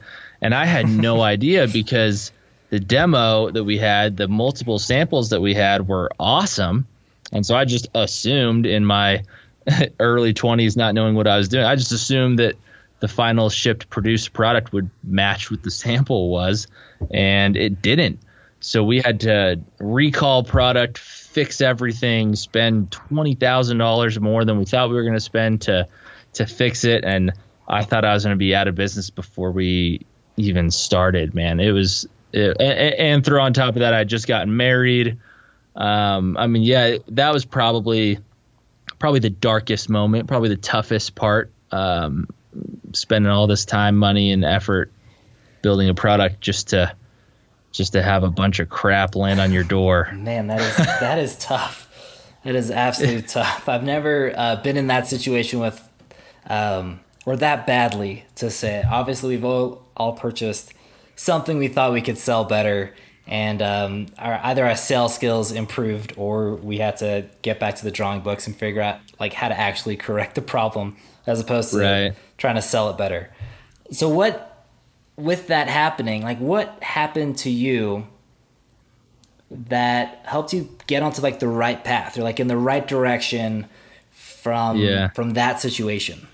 and 0.41 0.53
I 0.53 0.65
had 0.65 0.87
no 0.87 1.21
idea 1.33 1.67
because 1.67 2.31
the 2.69 2.79
demo 2.79 3.49
that 3.51 3.63
we 3.63 3.77
had, 3.77 4.17
the 4.17 4.27
multiple 4.27 4.79
samples 4.79 5.29
that 5.29 5.41
we 5.41 5.53
had 5.53 5.87
were 5.87 6.11
awesome, 6.19 6.87
and 7.31 7.45
so 7.45 7.55
I 7.55 7.65
just 7.65 7.87
assumed 7.93 8.65
in 8.65 8.85
my 8.85 9.23
early 9.99 10.33
20s, 10.33 10.77
not 10.77 10.93
knowing 10.95 11.15
what 11.15 11.27
I 11.27 11.37
was 11.37 11.47
doing, 11.47 11.65
I 11.65 11.75
just 11.75 11.91
assumed 11.91 12.39
that 12.39 12.55
the 12.99 13.07
final 13.07 13.49
shipped 13.49 13.89
produced 13.89 14.33
product 14.33 14.73
would 14.73 14.89
match 15.03 15.49
what 15.49 15.63
the 15.63 15.71
sample 15.83 16.29
was, 16.29 16.67
and 17.11 17.55
it 17.57 17.81
didn't. 17.81 18.19
So 18.61 18.83
we 18.83 18.99
had 18.99 19.21
to 19.21 19.59
recall 19.79 20.43
product, 20.43 20.97
fix 20.97 21.61
everything, 21.61 22.35
spend 22.35 22.91
twenty 22.91 23.35
thousand 23.35 23.77
dollars 23.77 24.19
more 24.19 24.43
than 24.43 24.59
we 24.59 24.65
thought 24.65 24.89
we 24.89 24.95
were 24.95 25.03
going 25.03 25.13
to 25.13 25.21
spend 25.21 25.61
to 25.61 25.87
to 26.33 26.45
fix 26.45 26.83
it, 26.83 27.05
and 27.05 27.31
I 27.69 27.83
thought 27.83 28.03
I 28.03 28.13
was 28.13 28.23
going 28.23 28.35
to 28.35 28.39
be 28.39 28.53
out 28.53 28.67
of 28.67 28.75
business 28.75 29.09
before 29.09 29.51
we 29.51 30.05
even 30.37 30.71
started. 30.71 31.35
Man, 31.35 31.59
it 31.59 31.71
was, 31.71 32.07
and, 32.33 32.61
and 32.61 33.25
throw 33.25 33.41
on 33.41 33.53
top 33.53 33.75
of 33.75 33.79
that, 33.79 33.93
I 33.93 34.03
just 34.03 34.27
gotten 34.27 34.55
married. 34.55 35.17
Um, 35.75 36.37
I 36.37 36.47
mean, 36.47 36.63
yeah, 36.63 36.97
that 37.09 37.33
was 37.33 37.45
probably 37.45 38.19
probably 38.99 39.19
the 39.19 39.29
darkest 39.29 39.89
moment, 39.89 40.27
probably 40.27 40.49
the 40.49 40.57
toughest 40.57 41.15
part. 41.15 41.51
Um, 41.71 42.27
spending 42.93 43.31
all 43.31 43.47
this 43.47 43.65
time, 43.65 43.95
money, 43.95 44.31
and 44.31 44.43
effort 44.43 44.91
building 45.61 45.89
a 45.89 45.93
product 45.93 46.41
just 46.41 46.69
to 46.69 46.93
just 47.71 47.93
to 47.93 48.01
have 48.01 48.23
a 48.23 48.29
bunch 48.29 48.59
of 48.59 48.69
crap 48.69 49.15
land 49.15 49.39
on 49.39 49.51
your 49.51 49.63
door. 49.63 50.09
Man, 50.13 50.47
that 50.47 50.61
is 50.61 50.75
that 50.77 51.19
is 51.19 51.37
tough. 51.37 51.85
That 52.43 52.55
is 52.55 52.71
absolutely 52.71 53.21
tough. 53.27 53.69
I've 53.69 53.83
never 53.83 54.33
uh, 54.35 54.55
been 54.57 54.77
in 54.77 54.87
that 54.87 55.07
situation 55.07 55.59
with, 55.59 55.87
um, 56.47 57.01
or 57.25 57.35
that 57.37 57.67
badly 57.67 58.25
to 58.35 58.49
say. 58.49 58.83
Obviously, 58.89 59.35
we've 59.35 59.45
all 59.45 59.85
all 59.95 60.13
purchased 60.13 60.73
something 61.19 61.57
we 61.57 61.67
thought 61.67 61.91
we 61.91 62.01
could 62.01 62.17
sell 62.17 62.45
better, 62.45 62.93
and 63.27 63.61
um, 63.61 64.05
our, 64.17 64.39
either 64.43 64.65
our 64.65 64.75
sales 64.77 65.13
skills 65.13 65.51
improved 65.51 66.13
or 66.15 66.55
we 66.55 66.77
had 66.77 66.95
to 66.97 67.25
get 67.41 67.59
back 67.59 67.75
to 67.75 67.83
the 67.83 67.91
drawing 67.91 68.21
books 68.21 68.47
and 68.47 68.55
figure 68.55 68.81
out 68.81 68.99
like 69.19 69.33
how 69.33 69.49
to 69.49 69.59
actually 69.59 69.97
correct 69.97 70.35
the 70.35 70.41
problem 70.41 70.95
as 71.27 71.39
opposed 71.41 71.71
to 71.71 71.79
Right. 71.79 72.13
trying 72.37 72.55
to 72.55 72.61
sell 72.61 72.89
it 72.89 72.97
better. 72.97 73.29
So 73.91 74.07
what 74.07 74.65
with 75.17 75.47
that 75.47 75.67
happening, 75.67 76.23
like 76.23 76.39
what 76.39 76.81
happened 76.81 77.37
to 77.39 77.49
you 77.49 78.07
that 79.51 80.21
helped 80.25 80.53
you 80.53 80.69
get 80.87 81.03
onto 81.03 81.21
like 81.21 81.39
the 81.39 81.47
right 81.47 81.83
path 81.83 82.17
or 82.17 82.23
like 82.23 82.39
in 82.39 82.47
the 82.47 82.57
right 82.57 82.87
direction 82.87 83.67
from 84.11 84.77
Yeah. 84.77 85.09
from 85.09 85.33
that 85.33 85.59
situation? 85.59 86.27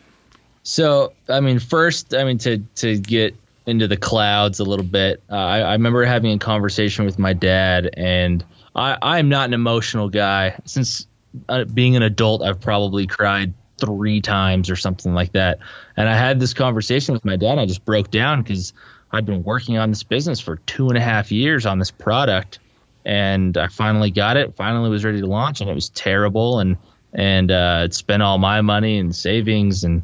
So, 0.64 1.14
I 1.28 1.40
mean, 1.42 1.60
first, 1.60 2.14
I 2.14 2.24
mean, 2.24 2.38
to 2.40 2.60
to 2.76 2.98
get 2.98 3.36
into 3.66 3.88
the 3.88 3.98
clouds 3.98 4.60
a 4.60 4.64
little 4.64 4.86
bit, 4.86 5.24
uh, 5.32 5.36
I, 5.36 5.60
I 5.60 5.74
remember 5.74 6.04
having 6.06 6.32
a 6.34 6.40
conversation 6.40 7.06
with 7.06 7.18
my 7.18 7.34
dad, 7.34 7.90
and 7.96 8.44
I 8.76 8.98
I'm 9.02 9.30
not 9.30 9.48
an 9.48 9.54
emotional 9.54 10.10
guy. 10.10 10.60
Since 10.66 11.08
uh, 11.50 11.66
being 11.66 11.96
an 11.96 12.04
adult, 12.04 12.42
I've 12.42 12.62
probably 12.62 13.08
cried 13.08 13.54
three 13.78 14.22
times 14.22 14.70
or 14.70 14.76
something 14.76 15.14
like 15.14 15.34
that. 15.34 15.60
And 15.98 16.08
I 16.08 16.16
had 16.16 16.40
this 16.40 16.54
conversation 16.54 17.14
with 17.14 17.26
my 17.26 17.36
dad. 17.36 17.52
And 17.52 17.60
I 17.60 17.66
just 17.66 17.84
broke 17.84 18.10
down 18.10 18.42
because 18.42 18.74
I'd 19.12 19.26
been 19.26 19.44
working 19.44 19.78
on 19.78 19.90
this 19.90 20.04
business 20.04 20.40
for 20.40 20.58
two 20.58 20.90
and 20.90 20.98
a 20.98 21.02
half 21.02 21.32
years 21.32 21.66
on 21.66 21.80
this 21.80 21.92
product, 21.92 22.60
and 23.06 23.58
I 23.58 23.68
finally 23.68 24.12
got 24.12 24.38
it. 24.38 24.56
Finally, 24.56 24.90
was 24.90 25.06
ready 25.06 25.22
to 25.22 25.28
launch, 25.28 25.62
and 25.62 25.70
it 25.70 25.74
was 25.74 25.90
terrible. 25.90 26.60
And 26.60 26.78
and 27.14 27.50
uh, 27.50 27.84
it 27.86 27.94
spent 27.94 28.24
all 28.24 28.38
my 28.38 28.62
money 28.62 28.98
and 28.98 29.16
savings 29.16 29.84
and 29.86 30.04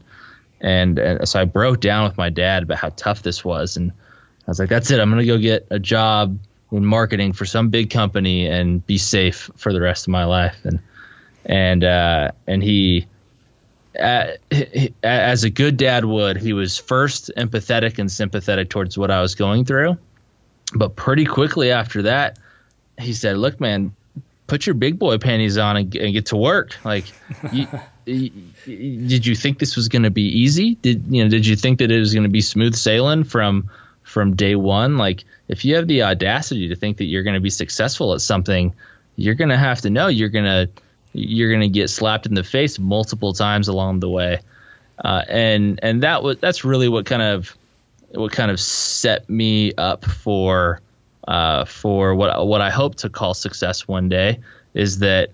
and, 0.61 0.99
and 0.99 1.27
so 1.27 1.41
I 1.41 1.45
broke 1.45 1.81
down 1.81 2.03
with 2.07 2.17
my 2.17 2.29
dad 2.29 2.63
about 2.63 2.77
how 2.77 2.89
tough 2.89 3.23
this 3.23 3.43
was, 3.43 3.77
and 3.77 3.91
I 3.91 4.51
was 4.51 4.59
like, 4.59 4.69
"That's 4.69 4.91
it. 4.91 4.99
I'm 4.99 5.09
gonna 5.09 5.25
go 5.25 5.37
get 5.37 5.67
a 5.71 5.79
job 5.79 6.37
in 6.71 6.85
marketing 6.85 7.33
for 7.33 7.45
some 7.45 7.69
big 7.69 7.89
company 7.89 8.47
and 8.47 8.85
be 8.85 8.97
safe 8.97 9.49
for 9.57 9.73
the 9.73 9.81
rest 9.81 10.05
of 10.05 10.11
my 10.11 10.23
life." 10.25 10.57
And 10.63 10.79
and 11.45 11.83
uh, 11.83 12.31
and 12.45 12.61
he, 12.61 13.07
uh, 13.99 14.27
he, 14.51 14.93
as 15.01 15.43
a 15.43 15.49
good 15.49 15.77
dad 15.77 16.05
would, 16.05 16.37
he 16.37 16.53
was 16.53 16.77
first 16.77 17.31
empathetic 17.37 17.97
and 17.97 18.11
sympathetic 18.11 18.69
towards 18.69 18.97
what 18.97 19.09
I 19.09 19.21
was 19.21 19.33
going 19.33 19.65
through, 19.65 19.97
but 20.75 20.95
pretty 20.95 21.25
quickly 21.25 21.71
after 21.71 22.03
that, 22.03 22.37
he 22.99 23.13
said, 23.13 23.37
"Look, 23.37 23.59
man." 23.59 23.93
Put 24.47 24.65
your 24.65 24.73
big 24.73 24.99
boy 24.99 25.17
panties 25.17 25.57
on 25.57 25.77
and, 25.77 25.95
and 25.95 26.11
get 26.11 26.25
to 26.25 26.35
work. 26.35 26.75
Like, 26.83 27.05
you, 27.53 27.67
did 28.05 29.25
you 29.25 29.35
think 29.35 29.59
this 29.59 29.75
was 29.75 29.87
going 29.87 30.03
to 30.03 30.11
be 30.11 30.23
easy? 30.23 30.75
Did 30.75 31.05
you 31.09 31.23
know? 31.23 31.29
Did 31.29 31.45
you 31.45 31.55
think 31.55 31.79
that 31.79 31.91
it 31.91 31.99
was 31.99 32.13
going 32.13 32.23
to 32.23 32.29
be 32.29 32.41
smooth 32.41 32.75
sailing 32.75 33.23
from 33.23 33.69
from 34.03 34.35
day 34.35 34.55
one? 34.55 34.97
Like, 34.97 35.23
if 35.47 35.65
you 35.65 35.75
have 35.75 35.87
the 35.87 36.03
audacity 36.03 36.67
to 36.69 36.75
think 36.75 36.97
that 36.97 37.05
you're 37.05 37.23
going 37.23 37.35
to 37.35 37.41
be 37.41 37.49
successful 37.49 38.13
at 38.13 38.21
something, 38.21 38.73
you're 39.15 39.35
going 39.35 39.49
to 39.49 39.57
have 39.57 39.81
to 39.81 39.89
know 39.89 40.07
you're 40.07 40.29
going 40.29 40.45
to 40.45 40.69
you're 41.13 41.49
going 41.49 41.61
to 41.61 41.69
get 41.69 41.89
slapped 41.89 42.25
in 42.25 42.33
the 42.33 42.43
face 42.43 42.79
multiple 42.79 43.33
times 43.33 43.67
along 43.67 43.99
the 43.99 44.09
way. 44.09 44.39
Uh, 45.03 45.23
and 45.27 45.79
and 45.83 46.03
that 46.03 46.23
was 46.23 46.37
that's 46.37 46.63
really 46.63 46.89
what 46.89 47.05
kind 47.05 47.21
of 47.21 47.55
what 48.11 48.31
kind 48.31 48.51
of 48.51 48.59
set 48.59 49.29
me 49.29 49.73
up 49.75 50.05
for 50.05 50.81
uh, 51.27 51.65
for 51.65 52.15
what 52.15 52.47
what 52.47 52.61
I 52.61 52.69
hope 52.69 52.95
to 52.97 53.09
call 53.09 53.33
success 53.33 53.87
one 53.87 54.09
day 54.09 54.39
is 54.73 54.99
that 54.99 55.29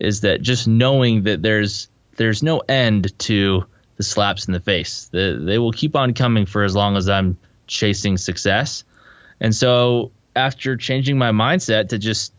is 0.00 0.22
that 0.22 0.42
just 0.42 0.66
knowing 0.66 1.22
that 1.24 1.42
there's 1.42 1.88
there's 2.22 2.40
no 2.40 2.60
end 2.60 3.18
to 3.18 3.66
the 3.96 4.04
slaps 4.04 4.46
in 4.46 4.52
the 4.52 4.60
face. 4.60 5.08
The, 5.10 5.42
they 5.44 5.58
will 5.58 5.72
keep 5.72 5.96
on 5.96 6.14
coming 6.14 6.46
for 6.46 6.62
as 6.62 6.72
long 6.72 6.96
as 6.96 7.08
I'm 7.08 7.36
chasing 7.66 8.16
success. 8.16 8.84
And 9.40 9.52
so 9.52 10.12
after 10.36 10.76
changing 10.76 11.18
my 11.18 11.32
mindset 11.32 11.88
to 11.88 11.98
just 11.98 12.32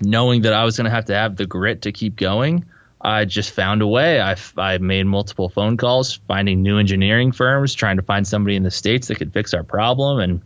knowing 0.00 0.42
that 0.42 0.54
I 0.54 0.64
was 0.64 0.78
going 0.78 0.86
to 0.86 0.90
have 0.90 1.04
to 1.06 1.14
have 1.14 1.36
the 1.36 1.44
grit 1.44 1.82
to 1.82 1.92
keep 1.92 2.16
going, 2.16 2.64
I 3.02 3.26
just 3.26 3.50
found 3.50 3.82
a 3.82 3.86
way. 3.86 4.18
I, 4.18 4.34
I 4.56 4.78
made 4.78 5.04
multiple 5.04 5.50
phone 5.50 5.76
calls, 5.76 6.14
finding 6.26 6.62
new 6.62 6.78
engineering 6.78 7.32
firms, 7.32 7.74
trying 7.74 7.96
to 7.98 8.02
find 8.02 8.26
somebody 8.26 8.56
in 8.56 8.62
the 8.62 8.70
states 8.70 9.08
that 9.08 9.16
could 9.16 9.34
fix 9.34 9.52
our 9.52 9.62
problem, 9.62 10.20
and 10.20 10.40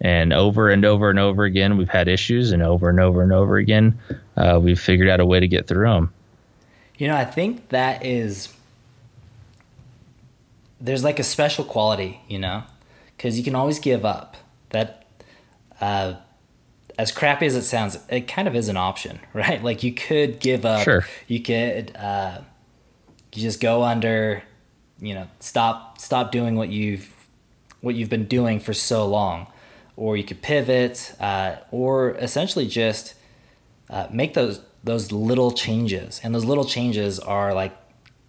and 0.00 0.32
over 0.32 0.70
and 0.70 0.84
over 0.84 1.10
and 1.10 1.18
over 1.18 1.44
again, 1.44 1.76
we've 1.76 1.88
had 1.88 2.08
issues, 2.08 2.52
and 2.52 2.62
over 2.62 2.88
and 2.88 2.98
over 2.98 3.22
and 3.22 3.32
over 3.32 3.56
again, 3.56 3.98
uh, 4.36 4.58
we've 4.60 4.80
figured 4.80 5.08
out 5.08 5.20
a 5.20 5.26
way 5.26 5.38
to 5.38 5.48
get 5.48 5.66
through 5.66 5.86
them. 5.86 6.12
You 7.02 7.08
know, 7.08 7.16
I 7.16 7.24
think 7.24 7.70
that 7.70 8.06
is 8.06 8.54
there's 10.80 11.02
like 11.02 11.18
a 11.18 11.24
special 11.24 11.64
quality, 11.64 12.20
you 12.28 12.38
know, 12.38 12.62
because 13.16 13.36
you 13.36 13.42
can 13.42 13.56
always 13.56 13.80
give 13.80 14.04
up. 14.04 14.36
That, 14.70 15.04
uh, 15.80 16.14
as 16.96 17.10
crappy 17.10 17.46
as 17.46 17.56
it 17.56 17.64
sounds, 17.64 17.98
it 18.08 18.28
kind 18.28 18.46
of 18.46 18.54
is 18.54 18.68
an 18.68 18.76
option, 18.76 19.18
right? 19.32 19.60
Like 19.60 19.82
you 19.82 19.92
could 19.92 20.38
give 20.38 20.64
up. 20.64 20.84
Sure. 20.84 21.04
You 21.26 21.42
could, 21.42 21.92
uh, 21.96 22.42
you 23.34 23.42
just 23.42 23.60
go 23.60 23.82
under, 23.82 24.44
you 25.00 25.14
know, 25.14 25.26
stop 25.40 25.98
stop 25.98 26.30
doing 26.30 26.54
what 26.54 26.68
you've 26.68 27.12
what 27.80 27.96
you've 27.96 28.10
been 28.10 28.26
doing 28.26 28.60
for 28.60 28.72
so 28.72 29.08
long, 29.08 29.48
or 29.96 30.16
you 30.16 30.22
could 30.22 30.40
pivot, 30.40 31.16
uh, 31.18 31.56
or 31.72 32.12
essentially 32.12 32.68
just 32.68 33.14
uh, 33.90 34.06
make 34.12 34.34
those 34.34 34.60
those 34.84 35.12
little 35.12 35.52
changes 35.52 36.20
and 36.22 36.34
those 36.34 36.44
little 36.44 36.64
changes 36.64 37.18
are 37.18 37.54
like 37.54 37.76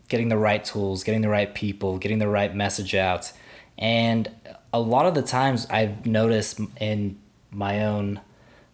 getting 0.08 0.30
the 0.30 0.38
right 0.38 0.64
tools 0.64 1.04
getting 1.04 1.22
the 1.22 1.30
right 1.30 1.54
people 1.56 1.98
getting 1.98 2.20
the 2.20 2.28
right 2.28 2.56
message 2.56 2.94
out 2.96 3.32
and 3.78 4.30
a 4.72 4.80
lot 4.80 5.06
of 5.06 5.14
the 5.14 5.22
times 5.22 5.66
i've 5.70 6.06
noticed 6.06 6.60
in 6.80 7.18
my 7.52 7.84
own 7.84 8.20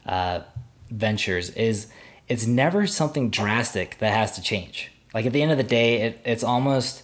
uh, 0.05 0.41
ventures 0.89 1.49
is 1.51 1.87
it's 2.27 2.45
never 2.45 2.85
something 2.87 3.29
drastic 3.29 3.97
that 3.99 4.13
has 4.13 4.33
to 4.33 4.41
change 4.41 4.91
Like 5.13 5.25
at 5.25 5.33
the 5.33 5.41
end 5.41 5.51
of 5.51 5.57
the 5.57 5.63
day, 5.63 6.01
it, 6.01 6.21
it's 6.23 6.43
almost 6.43 7.03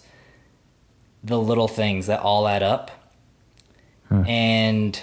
the 1.24 1.38
little 1.38 1.68
things 1.68 2.06
that 2.06 2.20
all 2.20 2.46
add 2.46 2.62
up. 2.62 2.90
Huh. 4.08 4.22
And 4.26 5.00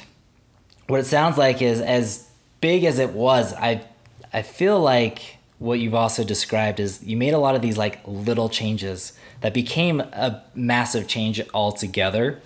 what 0.88 1.02
it 1.02 1.06
sounds 1.06 1.38
like 1.38 1.62
is 1.62 1.82
as 1.82 2.30
big 2.62 2.86
as 2.86 3.00
it 3.00 3.10
was, 3.10 3.54
I 3.54 3.86
I 4.32 4.42
feel 4.42 4.80
like 4.80 5.38
what 5.60 5.80
you've 5.80 5.96
also 5.96 6.24
described 6.24 6.80
is 6.80 7.04
you 7.04 7.16
made 7.16 7.34
a 7.34 7.38
lot 7.38 7.56
of 7.56 7.62
these 7.62 7.78
like 7.78 8.00
little 8.06 8.50
changes 8.50 9.14
that 9.42 9.54
became 9.54 10.00
a 10.00 10.44
massive 10.54 11.08
change 11.08 11.42
altogether. 11.54 12.42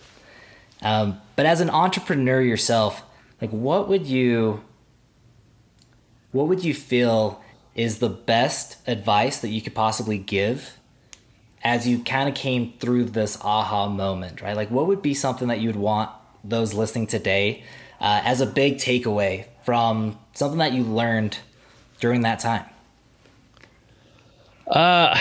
Um, 0.82 1.20
but 1.36 1.46
as 1.46 1.62
an 1.62 1.70
entrepreneur 1.70 2.42
yourself, 2.42 3.04
like 3.42 3.50
what 3.50 3.88
would 3.88 4.06
you 4.06 4.64
what 6.32 6.48
would 6.48 6.64
you 6.64 6.74
feel 6.74 7.42
is 7.74 8.00
the 8.00 8.10
best 8.10 8.78
advice 8.88 9.40
that 9.40 9.50
you 9.50 9.62
could 9.62 9.74
possibly 9.74 10.18
give 10.18 10.78
as 11.64 11.88
you 11.88 12.00
kind 12.04 12.30
of 12.30 12.36
came 12.36 12.74
through 12.74 13.06
this 13.06 13.38
aha 13.42 13.88
moment, 13.88 14.42
right? 14.42 14.56
Like, 14.56 14.70
what 14.72 14.88
would 14.88 15.02
be 15.02 15.14
something 15.14 15.48
that 15.48 15.60
you 15.60 15.68
would 15.70 15.76
want 15.76 16.10
those 16.44 16.74
listening 16.74 17.08
today 17.08 17.64
uh, 18.00 18.22
as 18.24 18.42
a 18.42 18.46
big 18.46 18.78
takeaway 18.78 19.46
from 19.64 20.18
something 20.34 20.60
that 20.60 20.74
you 20.74 20.84
learned 20.84 21.38
during 22.00 22.22
that 22.22 22.40
time? 22.40 22.66
Uh, 24.68 25.18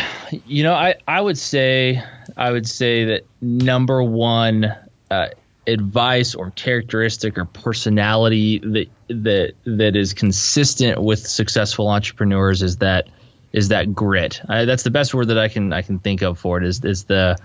you 0.47 0.65
know, 0.65 0.75
I, 0.75 0.97
I 1.07 1.21
would 1.21 1.39
say 1.39 2.03
I 2.37 2.51
would 2.51 2.69
say 2.69 3.05
that 3.05 3.27
number 3.41 4.03
one 4.03 4.75
uh, 5.11 5.29
advice 5.67 6.35
or 6.35 6.51
characteristic 6.51 7.39
or 7.39 7.45
personality 7.45 8.59
that 8.59 8.89
that 9.09 9.53
that 9.65 9.97
is 9.97 10.15
consistent 10.15 11.01
with 11.01 11.25
successful 11.27 11.89
entrepreneurs 11.89 12.63
is 12.63 12.79
that 12.79 13.09
is 13.53 13.69
that 13.69 13.95
grit. 13.95 14.41
I, 14.49 14.65
that's 14.65 14.83
the 14.83 14.91
best 14.91 15.15
word 15.15 15.29
that 15.29 15.39
I 15.39 15.49
can 15.49 15.73
I 15.73 15.83
can 15.83 16.01
think 16.01 16.23
of 16.23 16.39
for 16.39 16.59
it 16.59 16.65
is 16.65 16.85
is 16.85 17.05
the 17.05 17.39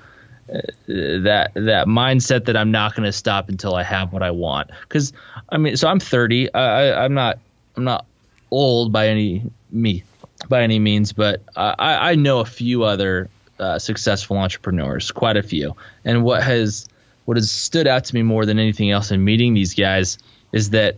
uh, 0.50 0.62
that 0.88 1.52
that 1.54 1.86
mindset 1.88 2.46
that 2.46 2.58
I'm 2.58 2.72
not 2.72 2.96
going 2.96 3.06
to 3.06 3.14
stop 3.14 3.48
until 3.50 3.76
I 3.76 3.84
have 3.84 4.12
what 4.12 4.24
I 4.24 4.32
want. 4.32 4.72
Because 4.82 5.14
I 5.50 5.58
mean, 5.58 5.78
so 5.78 5.88
I'm 5.88 6.00
30. 6.00 6.52
I, 6.56 7.06
I'm 7.06 7.14
not 7.14 7.38
I'm 7.76 7.84
not 7.84 8.06
old 8.50 8.92
by 8.92 9.08
any 9.08 9.44
me 9.72 10.04
by 10.47 10.63
any 10.63 10.80
means, 10.80 11.13
but 11.13 11.41
I, 11.56 12.12
I 12.12 12.15
know 12.15 12.39
a 12.39 12.45
few 12.45 12.84
other 12.84 13.30
uh, 13.60 13.80
successful 13.80 14.38
entrepreneurs, 14.38 15.12
quite 15.12 15.38
a 15.38 15.43
few. 15.43 15.75
And 16.04 16.23
what 16.23 16.43
has 16.43 16.88
what 17.25 17.38
has 17.38 17.51
stood 17.51 17.88
out 17.88 18.06
to 18.06 18.15
me 18.15 18.23
more 18.23 18.45
than 18.45 18.60
anything 18.60 18.91
else 18.91 19.12
in 19.12 19.23
meeting 19.23 19.54
these 19.54 19.75
guys 19.75 20.17
is 20.51 20.71
that 20.71 20.97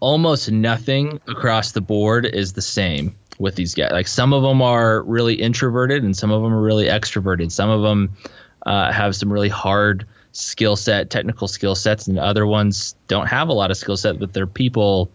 almost 0.00 0.50
nothing 0.50 1.20
across 1.28 1.72
the 1.72 1.80
board 1.80 2.26
is 2.26 2.54
the 2.54 2.62
same 2.62 3.14
with 3.38 3.54
these 3.54 3.74
guys. 3.74 3.92
Like 3.92 4.08
some 4.08 4.32
of 4.32 4.42
them 4.42 4.62
are 4.62 5.02
really 5.02 5.34
introverted 5.34 6.02
and 6.02 6.16
some 6.16 6.30
of 6.30 6.42
them 6.42 6.52
are 6.52 6.62
really 6.62 6.86
extroverted. 6.86 7.52
Some 7.52 7.70
of 7.70 7.82
them 7.82 8.16
uh, 8.64 8.92
have 8.92 9.14
some 9.14 9.32
really 9.32 9.48
hard 9.48 10.06
skill 10.32 10.76
set, 10.76 11.10
technical 11.10 11.48
skill 11.48 11.74
sets, 11.74 12.08
and 12.08 12.18
other 12.18 12.46
ones 12.46 12.96
don't 13.08 13.26
have 13.26 13.48
a 13.48 13.52
lot 13.52 13.70
of 13.70 13.76
skill 13.76 13.96
set, 13.96 14.18
but 14.18 14.32
their 14.32 14.46
people, 14.46 15.10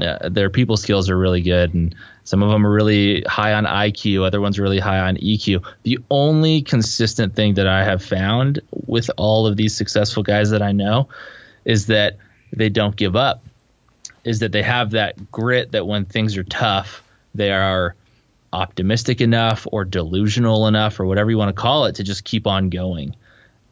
uh, 0.00 0.28
their 0.28 0.50
people 0.50 0.76
skills 0.76 1.08
are 1.10 1.18
really 1.18 1.42
good. 1.42 1.74
And 1.74 1.94
some 2.26 2.42
of 2.42 2.50
them 2.50 2.66
are 2.66 2.70
really 2.70 3.22
high 3.22 3.52
on 3.52 3.64
IQ, 3.66 4.26
other 4.26 4.40
ones 4.40 4.58
are 4.58 4.62
really 4.62 4.80
high 4.80 4.98
on 4.98 5.16
EQ. 5.16 5.64
The 5.84 6.00
only 6.10 6.60
consistent 6.60 7.36
thing 7.36 7.54
that 7.54 7.68
I 7.68 7.84
have 7.84 8.02
found 8.02 8.60
with 8.72 9.08
all 9.16 9.46
of 9.46 9.56
these 9.56 9.76
successful 9.76 10.24
guys 10.24 10.50
that 10.50 10.60
I 10.60 10.72
know 10.72 11.08
is 11.64 11.86
that 11.86 12.16
they 12.52 12.68
don't 12.68 12.96
give 12.96 13.14
up. 13.14 13.44
Is 14.24 14.40
that 14.40 14.50
they 14.50 14.64
have 14.64 14.90
that 14.90 15.30
grit 15.30 15.70
that 15.70 15.86
when 15.86 16.04
things 16.04 16.36
are 16.36 16.42
tough, 16.42 17.04
they 17.32 17.52
are 17.52 17.94
optimistic 18.52 19.20
enough 19.20 19.64
or 19.70 19.84
delusional 19.84 20.66
enough 20.66 20.98
or 20.98 21.06
whatever 21.06 21.30
you 21.30 21.38
want 21.38 21.54
to 21.54 21.62
call 21.62 21.84
it 21.84 21.94
to 21.96 22.02
just 22.02 22.24
keep 22.24 22.48
on 22.48 22.70
going. 22.70 23.14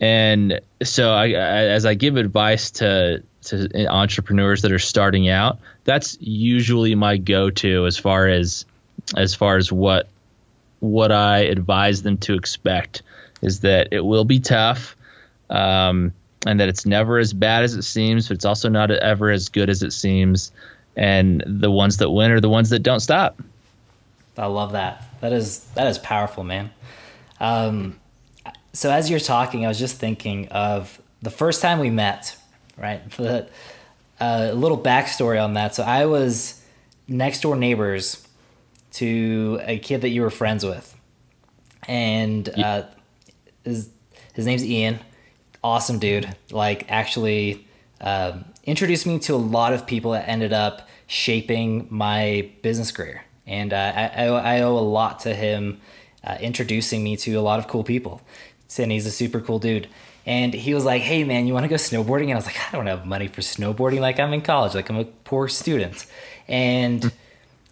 And 0.01 0.61
so 0.81 1.12
I, 1.12 1.25
I, 1.25 1.64
as 1.75 1.87
I 1.87 1.95
give 1.95 2.17
advice 2.17 2.71
to 2.73 3.25
to 3.44 3.87
entrepreneurs 3.87 4.62
that 4.62 4.72
are 4.72 4.78
starting 4.78 5.28
out, 5.28 5.59
that's 5.85 6.16
usually 6.20 6.94
my 6.94 7.16
go-to 7.16 7.87
as 7.87 7.96
far 7.96 8.28
as 8.28 8.64
as 9.16 9.35
far 9.35 9.57
as 9.57 9.70
what 9.70 10.09
what 10.80 11.12
I 11.12 11.38
advise 11.38 12.02
them 12.02 12.18
to 12.18 12.35
expect 12.35 13.02
is 13.42 13.61
that 13.61 13.88
it 13.90 14.04
will 14.04 14.24
be 14.24 14.40
tough, 14.40 14.96
um, 15.50 16.12
and 16.46 16.61
that 16.61 16.68
it's 16.68 16.87
never 16.87 17.18
as 17.18 17.33
bad 17.33 17.64
as 17.64 17.74
it 17.74 17.83
seems, 17.83 18.28
but 18.28 18.35
it's 18.35 18.44
also 18.44 18.68
not 18.68 18.90
ever 18.90 19.30
as 19.30 19.48
good 19.48 19.70
as 19.70 19.83
it 19.83 19.92
seems. 19.92 20.52
And 20.96 21.42
the 21.46 21.70
ones 21.70 21.96
that 21.98 22.11
win 22.11 22.30
are 22.30 22.40
the 22.40 22.48
ones 22.48 22.70
that 22.70 22.80
don't 22.80 23.00
stop. 23.00 23.40
I 24.37 24.46
love 24.46 24.72
that. 24.72 25.04
That 25.20 25.33
is 25.33 25.61
that 25.74 25.87
is 25.87 25.98
powerful, 25.98 26.44
man. 26.44 26.70
Um, 27.40 27.98
so 28.72 28.90
as 28.90 29.09
you're 29.09 29.20
talking, 29.20 29.64
I 29.64 29.68
was 29.68 29.78
just 29.78 29.96
thinking 29.96 30.48
of 30.48 31.00
the 31.22 31.30
first 31.30 31.62
time 31.62 31.78
we 31.78 31.90
met, 31.90 32.37
right? 32.76 33.02
A 34.20 34.24
uh, 34.24 34.52
little 34.54 34.78
backstory 34.78 35.42
on 35.42 35.54
that. 35.54 35.74
So 35.74 35.82
I 35.82 36.06
was 36.06 36.62
next 37.08 37.40
door 37.40 37.56
neighbors 37.56 38.26
to 38.92 39.60
a 39.64 39.78
kid 39.78 40.02
that 40.02 40.10
you 40.10 40.22
were 40.22 40.30
friends 40.30 40.64
with, 40.64 40.96
and 41.88 42.48
uh, 42.48 42.84
his 43.64 43.90
his 44.34 44.46
name's 44.46 44.64
Ian. 44.64 45.00
Awesome 45.64 45.98
dude. 45.98 46.34
Like 46.52 46.90
actually 46.90 47.66
um, 48.00 48.44
introduced 48.62 49.04
me 49.04 49.18
to 49.18 49.34
a 49.34 49.37
lot 49.37 49.72
of 49.72 49.84
people 49.84 50.12
that 50.12 50.28
ended 50.28 50.52
up 50.52 50.88
shaping 51.08 51.88
my 51.90 52.50
business 52.62 52.92
career, 52.92 53.24
and 53.48 53.72
uh, 53.72 53.92
I, 53.96 54.26
I 54.26 54.60
owe 54.60 54.78
a 54.78 54.80
lot 54.80 55.20
to 55.20 55.34
him 55.34 55.80
uh, 56.22 56.37
introducing 56.40 57.02
me 57.02 57.16
to 57.16 57.34
a 57.34 57.42
lot 57.42 57.58
of 57.58 57.66
cool 57.66 57.82
people. 57.82 58.22
And 58.78 58.92
he's 58.92 59.06
a 59.06 59.10
super 59.10 59.40
cool 59.40 59.58
dude. 59.58 59.88
And 60.26 60.54
he 60.54 60.74
was 60.74 60.84
like, 60.84 61.02
"Hey 61.02 61.24
man, 61.24 61.46
you 61.46 61.52
want 61.52 61.64
to 61.64 61.68
go 61.68 61.76
snowboarding?" 61.76 62.24
And 62.24 62.32
I 62.32 62.37
was 62.37 62.46
like, 62.46 62.56
"I 62.68 62.76
don't 62.76 62.87
have 62.87 63.06
money 63.06 63.28
for 63.28 63.40
snowboarding. 63.40 64.00
Like 64.00 64.18
I'm 64.18 64.32
in 64.32 64.40
college. 64.40 64.74
Like 64.74 64.88
I'm 64.88 64.96
a 64.96 65.04
poor 65.04 65.48
student." 65.48 66.06
And 66.48 67.12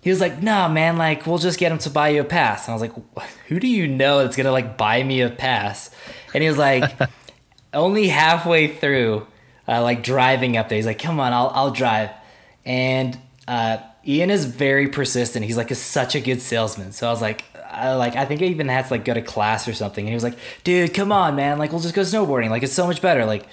he 0.02 0.10
was 0.10 0.20
like, 0.20 0.42
"Nah, 0.42 0.68
man. 0.68 0.98
Like 0.98 1.26
we'll 1.26 1.38
just 1.38 1.58
get 1.58 1.72
him 1.72 1.78
to 1.78 1.90
buy 1.90 2.10
you 2.10 2.20
a 2.20 2.24
pass." 2.24 2.66
And 2.66 2.72
I 2.72 2.74
was 2.74 2.82
like, 2.82 3.26
"Who 3.48 3.58
do 3.58 3.66
you 3.66 3.88
know 3.88 4.18
that's 4.18 4.36
gonna 4.36 4.52
like 4.52 4.76
buy 4.76 5.02
me 5.02 5.22
a 5.22 5.30
pass?" 5.30 5.90
And 6.34 6.42
he 6.42 6.48
was 6.48 6.58
like, 6.58 6.92
"Only 7.74 8.08
halfway 8.08 8.68
through, 8.68 9.26
uh, 9.66 9.82
like 9.82 10.02
driving 10.02 10.56
up 10.56 10.68
there, 10.68 10.76
he's 10.76 10.86
like, 10.86 10.98
"Come 10.98 11.20
on, 11.20 11.32
I'll 11.32 11.50
I'll 11.54 11.70
drive." 11.70 12.10
And 12.66 13.18
uh, 13.48 13.78
Ian 14.06 14.30
is 14.30 14.44
very 14.44 14.88
persistent. 14.88 15.44
He's 15.44 15.56
like 15.56 15.70
a, 15.70 15.74
such 15.74 16.14
a 16.14 16.20
good 16.20 16.42
salesman. 16.42 16.92
So 16.92 17.06
I 17.06 17.10
was 17.10 17.20
like, 17.20 17.44
I, 17.72 17.94
like 17.94 18.16
I 18.16 18.24
think 18.24 18.42
I 18.42 18.46
even 18.46 18.68
had 18.68 18.86
to 18.86 18.92
like 18.92 19.04
go 19.04 19.14
to 19.14 19.22
class 19.22 19.66
or 19.66 19.74
something. 19.74 20.04
And 20.04 20.08
he 20.08 20.14
was 20.14 20.24
like, 20.24 20.38
"Dude, 20.64 20.94
come 20.94 21.12
on, 21.12 21.36
man! 21.36 21.58
Like 21.58 21.72
we'll 21.72 21.80
just 21.80 21.94
go 21.94 22.02
snowboarding. 22.02 22.50
Like 22.50 22.62
it's 22.62 22.72
so 22.72 22.86
much 22.86 23.02
better." 23.02 23.24
Like, 23.24 23.44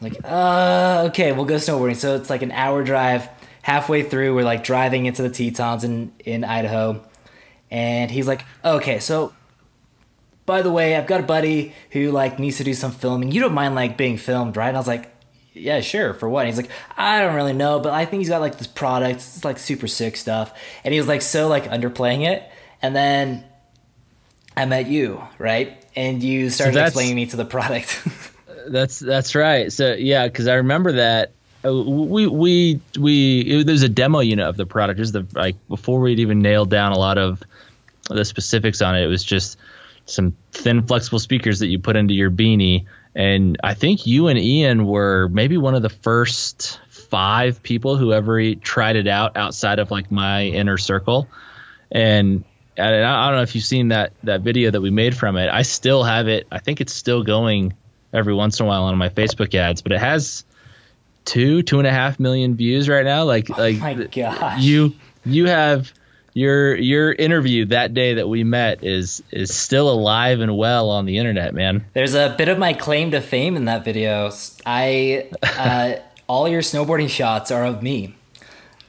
I'm 0.00 0.10
like, 0.10 0.20
uh, 0.24 1.04
okay, 1.08 1.32
we'll 1.32 1.44
go 1.44 1.56
snowboarding. 1.56 1.96
So 1.96 2.16
it's 2.16 2.30
like 2.30 2.42
an 2.42 2.52
hour 2.52 2.82
drive. 2.82 3.28
Halfway 3.62 4.02
through, 4.02 4.34
we're 4.34 4.44
like 4.44 4.64
driving 4.64 5.04
into 5.04 5.22
the 5.22 5.28
Tetons 5.28 5.84
in 5.84 6.12
in 6.24 6.44
Idaho, 6.44 7.04
and 7.70 8.10
he's 8.10 8.26
like, 8.26 8.44
"Okay, 8.64 8.98
so." 8.98 9.34
By 10.46 10.62
the 10.62 10.72
way, 10.72 10.96
I've 10.96 11.06
got 11.06 11.20
a 11.20 11.22
buddy 11.22 11.74
who 11.92 12.10
like 12.10 12.40
needs 12.40 12.56
to 12.56 12.64
do 12.64 12.74
some 12.74 12.90
filming. 12.90 13.30
You 13.30 13.40
don't 13.40 13.54
mind 13.54 13.76
like 13.76 13.96
being 13.96 14.16
filmed, 14.16 14.56
right? 14.56 14.66
And 14.66 14.76
I 14.76 14.80
was 14.80 14.88
like, 14.88 15.12
yeah, 15.52 15.80
sure. 15.80 16.14
For 16.14 16.28
what? 16.28 16.40
And 16.40 16.48
he's 16.48 16.56
like, 16.56 16.70
I 16.96 17.20
don't 17.20 17.34
really 17.34 17.52
know, 17.52 17.80
but 17.80 17.92
I 17.92 18.04
think 18.04 18.20
he's 18.20 18.28
got 18.28 18.40
like 18.40 18.58
this 18.58 18.66
product. 18.66 19.16
It's 19.16 19.44
like 19.44 19.58
super 19.58 19.86
sick 19.86 20.16
stuff. 20.16 20.52
And 20.84 20.92
he 20.92 21.00
was 21.00 21.08
like 21.08 21.22
so 21.22 21.48
like 21.48 21.64
underplaying 21.64 22.26
it. 22.26 22.48
And 22.82 22.94
then 22.94 23.44
I 24.56 24.66
met 24.66 24.86
you, 24.86 25.22
right? 25.38 25.84
And 25.96 26.22
you 26.22 26.50
started 26.50 26.74
so 26.74 26.84
explaining 26.84 27.16
me 27.16 27.26
to 27.26 27.36
the 27.36 27.44
product. 27.44 28.06
that's 28.68 28.98
that's 28.98 29.34
right. 29.34 29.72
So 29.72 29.94
yeah, 29.94 30.26
because 30.26 30.48
I 30.48 30.54
remember 30.54 30.92
that 30.92 31.32
uh, 31.64 31.74
we 31.74 32.26
we 32.26 32.80
we 32.98 33.62
there's 33.62 33.82
a 33.82 33.88
demo 33.88 34.20
unit 34.20 34.46
of 34.46 34.56
the 34.56 34.66
product. 34.66 34.98
Just 34.98 35.12
the 35.12 35.26
like 35.34 35.56
before 35.68 36.00
we'd 36.00 36.20
even 36.20 36.40
nailed 36.40 36.70
down 36.70 36.92
a 36.92 36.98
lot 36.98 37.18
of 37.18 37.42
the 38.08 38.24
specifics 38.24 38.82
on 38.82 38.96
it. 38.96 39.02
It 39.02 39.08
was 39.08 39.24
just 39.24 39.58
some 40.06 40.36
thin 40.52 40.86
flexible 40.86 41.18
speakers 41.18 41.60
that 41.60 41.68
you 41.68 41.78
put 41.78 41.96
into 41.96 42.14
your 42.14 42.30
beanie. 42.30 42.86
And 43.14 43.56
I 43.62 43.74
think 43.74 44.06
you 44.06 44.28
and 44.28 44.38
Ian 44.38 44.86
were 44.86 45.28
maybe 45.28 45.56
one 45.56 45.74
of 45.74 45.82
the 45.82 45.88
first 45.88 46.80
five 46.88 47.62
people 47.62 47.96
who 47.96 48.12
ever 48.12 48.54
tried 48.54 48.96
it 48.96 49.08
out 49.08 49.36
outside 49.36 49.78
of 49.78 49.90
like 49.90 50.10
my 50.10 50.44
inner 50.44 50.78
circle. 50.78 51.28
And 51.90 52.44
I 52.78 52.90
don't 52.90 53.36
know 53.36 53.42
if 53.42 53.54
you've 53.54 53.64
seen 53.64 53.88
that 53.88 54.12
that 54.22 54.42
video 54.42 54.70
that 54.70 54.80
we 54.80 54.90
made 54.90 55.16
from 55.16 55.36
it. 55.36 55.48
I 55.50 55.62
still 55.62 56.02
have 56.02 56.28
it. 56.28 56.46
I 56.50 56.58
think 56.58 56.80
it's 56.80 56.92
still 56.92 57.22
going 57.22 57.74
every 58.12 58.34
once 58.34 58.60
in 58.60 58.66
a 58.66 58.68
while 58.68 58.84
on 58.84 58.96
my 58.98 59.08
Facebook 59.08 59.54
ads, 59.54 59.82
but 59.82 59.92
it 59.92 60.00
has 60.00 60.44
two 61.24 61.62
two 61.62 61.78
and 61.78 61.86
a 61.86 61.92
half 61.92 62.18
million 62.18 62.56
views 62.56 62.88
right 62.88 63.04
now. 63.04 63.24
Like 63.24 63.50
oh 63.50 63.60
like 63.60 63.78
my 63.78 63.94
gosh. 63.94 64.62
you 64.62 64.94
you 65.24 65.46
have 65.46 65.92
your 66.32 66.76
your 66.76 67.12
interview 67.12 67.66
that 67.66 67.94
day 67.94 68.14
that 68.14 68.28
we 68.28 68.44
met 68.44 68.84
is 68.84 69.22
is 69.30 69.54
still 69.54 69.90
alive 69.90 70.40
and 70.40 70.56
well 70.56 70.90
on 70.90 71.06
the 71.06 71.18
internet, 71.18 71.54
man. 71.54 71.84
There's 71.92 72.14
a 72.14 72.34
bit 72.36 72.48
of 72.48 72.58
my 72.58 72.72
claim 72.72 73.10
to 73.12 73.20
fame 73.20 73.56
in 73.56 73.66
that 73.66 73.84
video. 73.84 74.30
I 74.64 75.28
uh, 75.42 75.94
all 76.26 76.48
your 76.48 76.62
snowboarding 76.62 77.08
shots 77.08 77.50
are 77.50 77.64
of 77.64 77.82
me. 77.82 78.14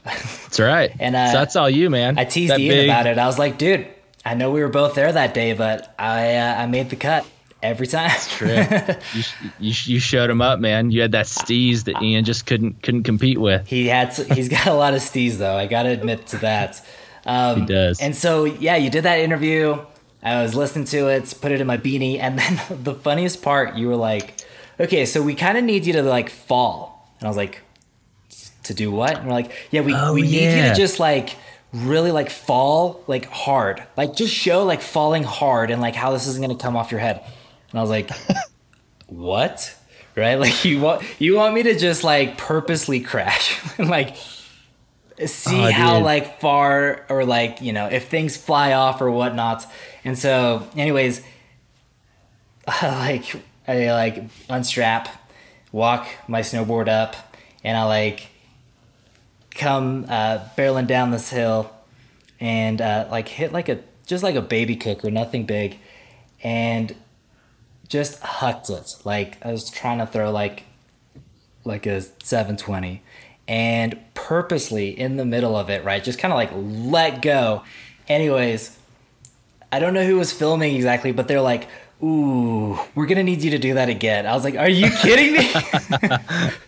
That's 0.04 0.60
right. 0.60 0.92
and 1.00 1.16
uh, 1.16 1.32
so 1.32 1.38
that's 1.38 1.56
all 1.56 1.70
you, 1.70 1.90
man. 1.90 2.18
I 2.18 2.26
teased 2.26 2.52
that 2.52 2.60
Ian 2.60 2.76
big... 2.76 2.90
about 2.90 3.08
it. 3.08 3.18
I 3.18 3.26
was 3.26 3.40
like, 3.40 3.58
dude, 3.58 3.88
I 4.26 4.34
know 4.34 4.52
we 4.52 4.62
were 4.62 4.70
both 4.70 4.96
there 4.96 5.12
that 5.12 5.34
day, 5.34 5.54
but 5.54 5.94
I 5.98 6.36
uh, 6.36 6.62
I 6.62 6.66
made 6.68 6.90
the 6.90 6.96
cut 6.96 7.26
every 7.64 7.88
time. 7.88 8.12
True. 8.30 8.50
you, 9.14 9.24
you, 9.60 9.74
you 9.86 10.00
showed 10.00 10.30
him 10.30 10.42
up, 10.42 10.60
man. 10.60 10.92
You 10.92 11.02
had 11.02 11.14
that 11.14 11.26
steez 11.26 11.86
that 11.86 12.02
Ian 12.02 12.26
just 12.26 12.46
couldn't 12.46 12.82
couldn't 12.82 13.04
compete 13.04 13.40
with. 13.40 13.68
he 13.68 13.88
had 13.88 14.14
he's 14.14 14.50
got 14.50 14.68
a 14.68 14.74
lot 14.74 14.94
of 14.94 15.02
steez 15.02 15.38
though. 15.38 15.56
I 15.56 15.68
got 15.68 15.84
to 15.84 15.90
admit 15.90 16.28
to 16.28 16.38
that. 16.38 16.86
Um, 17.26 17.62
He 17.62 17.66
does. 17.66 18.02
And 18.02 18.16
so 18.16 18.46
yeah, 18.46 18.76
you 18.76 18.90
did 18.90 19.04
that 19.04 19.20
interview. 19.20 19.80
I 20.24 20.44
was 20.44 20.54
listening 20.54 20.86
to 20.86 21.08
it, 21.08 21.34
put 21.42 21.52
it 21.52 21.62
in 21.62 21.68
my 21.68 21.78
beanie, 21.78 22.20
and 22.20 22.38
then 22.40 22.84
the 22.84 22.94
funniest 22.94 23.42
part, 23.42 23.76
you 23.76 23.88
were 23.88 23.96
like, 23.96 24.42
"Okay, 24.80 25.06
so 25.06 25.22
we 25.22 25.36
kind 25.36 25.58
of 25.58 25.64
need 25.64 25.86
you 25.86 25.94
to 25.94 26.04
like 26.04 26.30
fall," 26.30 27.10
and 27.20 27.28
I 27.28 27.30
was 27.30 27.38
like, 27.38 27.62
"To 28.64 28.74
do 28.74 28.92
what?" 28.92 29.18
And 29.18 29.28
we're 29.28 29.34
like, 29.34 29.52
"Yeah, 29.72 29.82
we 29.82 29.94
Oh, 29.94 30.14
we 30.14 30.22
need 30.24 30.56
you 30.56 30.62
to 30.70 30.74
just 30.76 31.00
like." 31.00 31.36
really 31.74 32.12
like 32.12 32.30
fall 32.30 33.02
like 33.08 33.24
hard 33.28 33.82
like 33.96 34.14
just 34.14 34.34
show 34.34 34.66
like 34.66 34.82
falling 34.82 35.24
hard 35.24 35.72
and 35.72 35.82
like 35.82 35.96
how 35.96 36.12
this 36.12 36.28
isn't 36.28 36.42
gonna 36.42 36.54
come 36.54 36.76
off 36.76 36.92
your 36.92 37.00
head 37.00 37.24
and 37.70 37.80
i 37.80 37.82
was 37.82 37.90
like 37.90 38.10
what 39.08 39.74
right 40.18 40.36
like 40.36 40.66
you 40.66 40.82
want 40.82 41.02
you 41.18 41.38
want 41.38 41.54
me 41.54 41.64
to 41.64 41.80
just 41.80 42.04
like 42.04 42.38
purposely 42.38 43.00
crash 43.00 43.58
and 43.78 43.90
like 43.90 44.18
see 45.26 45.64
Oh, 45.68 45.72
how 45.72 45.94
dude. 45.96 46.04
like 46.04 46.42
far 46.42 47.06
or 47.08 47.24
like 47.24 47.62
you 47.62 47.72
know 47.72 47.86
if 47.88 48.10
things 48.10 48.36
fly 48.36 48.74
off 48.74 49.00
or 49.00 49.10
whatnot 49.10 49.66
and 50.04 50.20
so 50.20 50.68
anyways 50.76 51.22
like 52.82 53.34
i 53.66 53.92
like 53.94 54.26
unstrap 54.50 55.08
walk 55.72 56.06
my 56.28 56.42
snowboard 56.42 56.90
up 56.90 57.16
and 57.64 57.78
i 57.78 57.84
like 57.84 58.28
come 59.56 60.06
uh 60.08 60.40
barreling 60.58 60.88
down 60.88 61.12
this 61.12 61.30
hill 61.30 61.72
and 62.40 62.82
uh 62.82 63.08
like 63.12 63.28
hit 63.28 63.52
like 63.52 63.70
a 63.70 63.80
just 64.06 64.24
like 64.24 64.36
a 64.36 64.42
baby 64.42 64.76
kicker 64.76 65.12
nothing 65.12 65.46
big 65.46 65.78
and 66.44 66.96
just 67.88 68.20
hucked 68.22 68.70
it. 68.70 68.90
Like 69.04 69.38
i 69.46 69.52
was 69.52 69.70
trying 69.70 70.00
to 70.00 70.06
throw 70.06 70.32
like 70.32 70.64
like 71.64 71.86
a 71.86 72.02
720 72.02 73.04
and 73.48 74.00
purposely 74.14 74.98
in 74.98 75.18
the 75.18 75.26
middle 75.26 75.56
of 75.56 75.70
it 75.70 75.84
right 75.84 76.04
just 76.04 76.18
kind 76.18 76.32
of 76.34 76.38
like 76.38 76.52
let 76.54 77.22
go. 77.22 77.64
Anyways 78.08 78.78
i 79.72 79.80
don't 79.80 79.94
know 79.94 80.06
who 80.06 80.18
was 80.18 80.32
filming 80.32 80.76
exactly 80.76 81.12
but 81.12 81.28
they're 81.28 81.42
like 81.42 81.68
ooh 82.04 82.80
we're 82.96 83.06
gonna 83.06 83.24
need 83.24 83.42
you 83.44 83.52
to 83.52 83.60
do 83.60 83.74
that 83.76 83.90
again. 83.90 84.26
I 84.26 84.34
was 84.34 84.44
like 84.44 84.56
are 84.56 84.70
you 84.70 84.90
kidding 84.90 85.34
me 85.34 85.54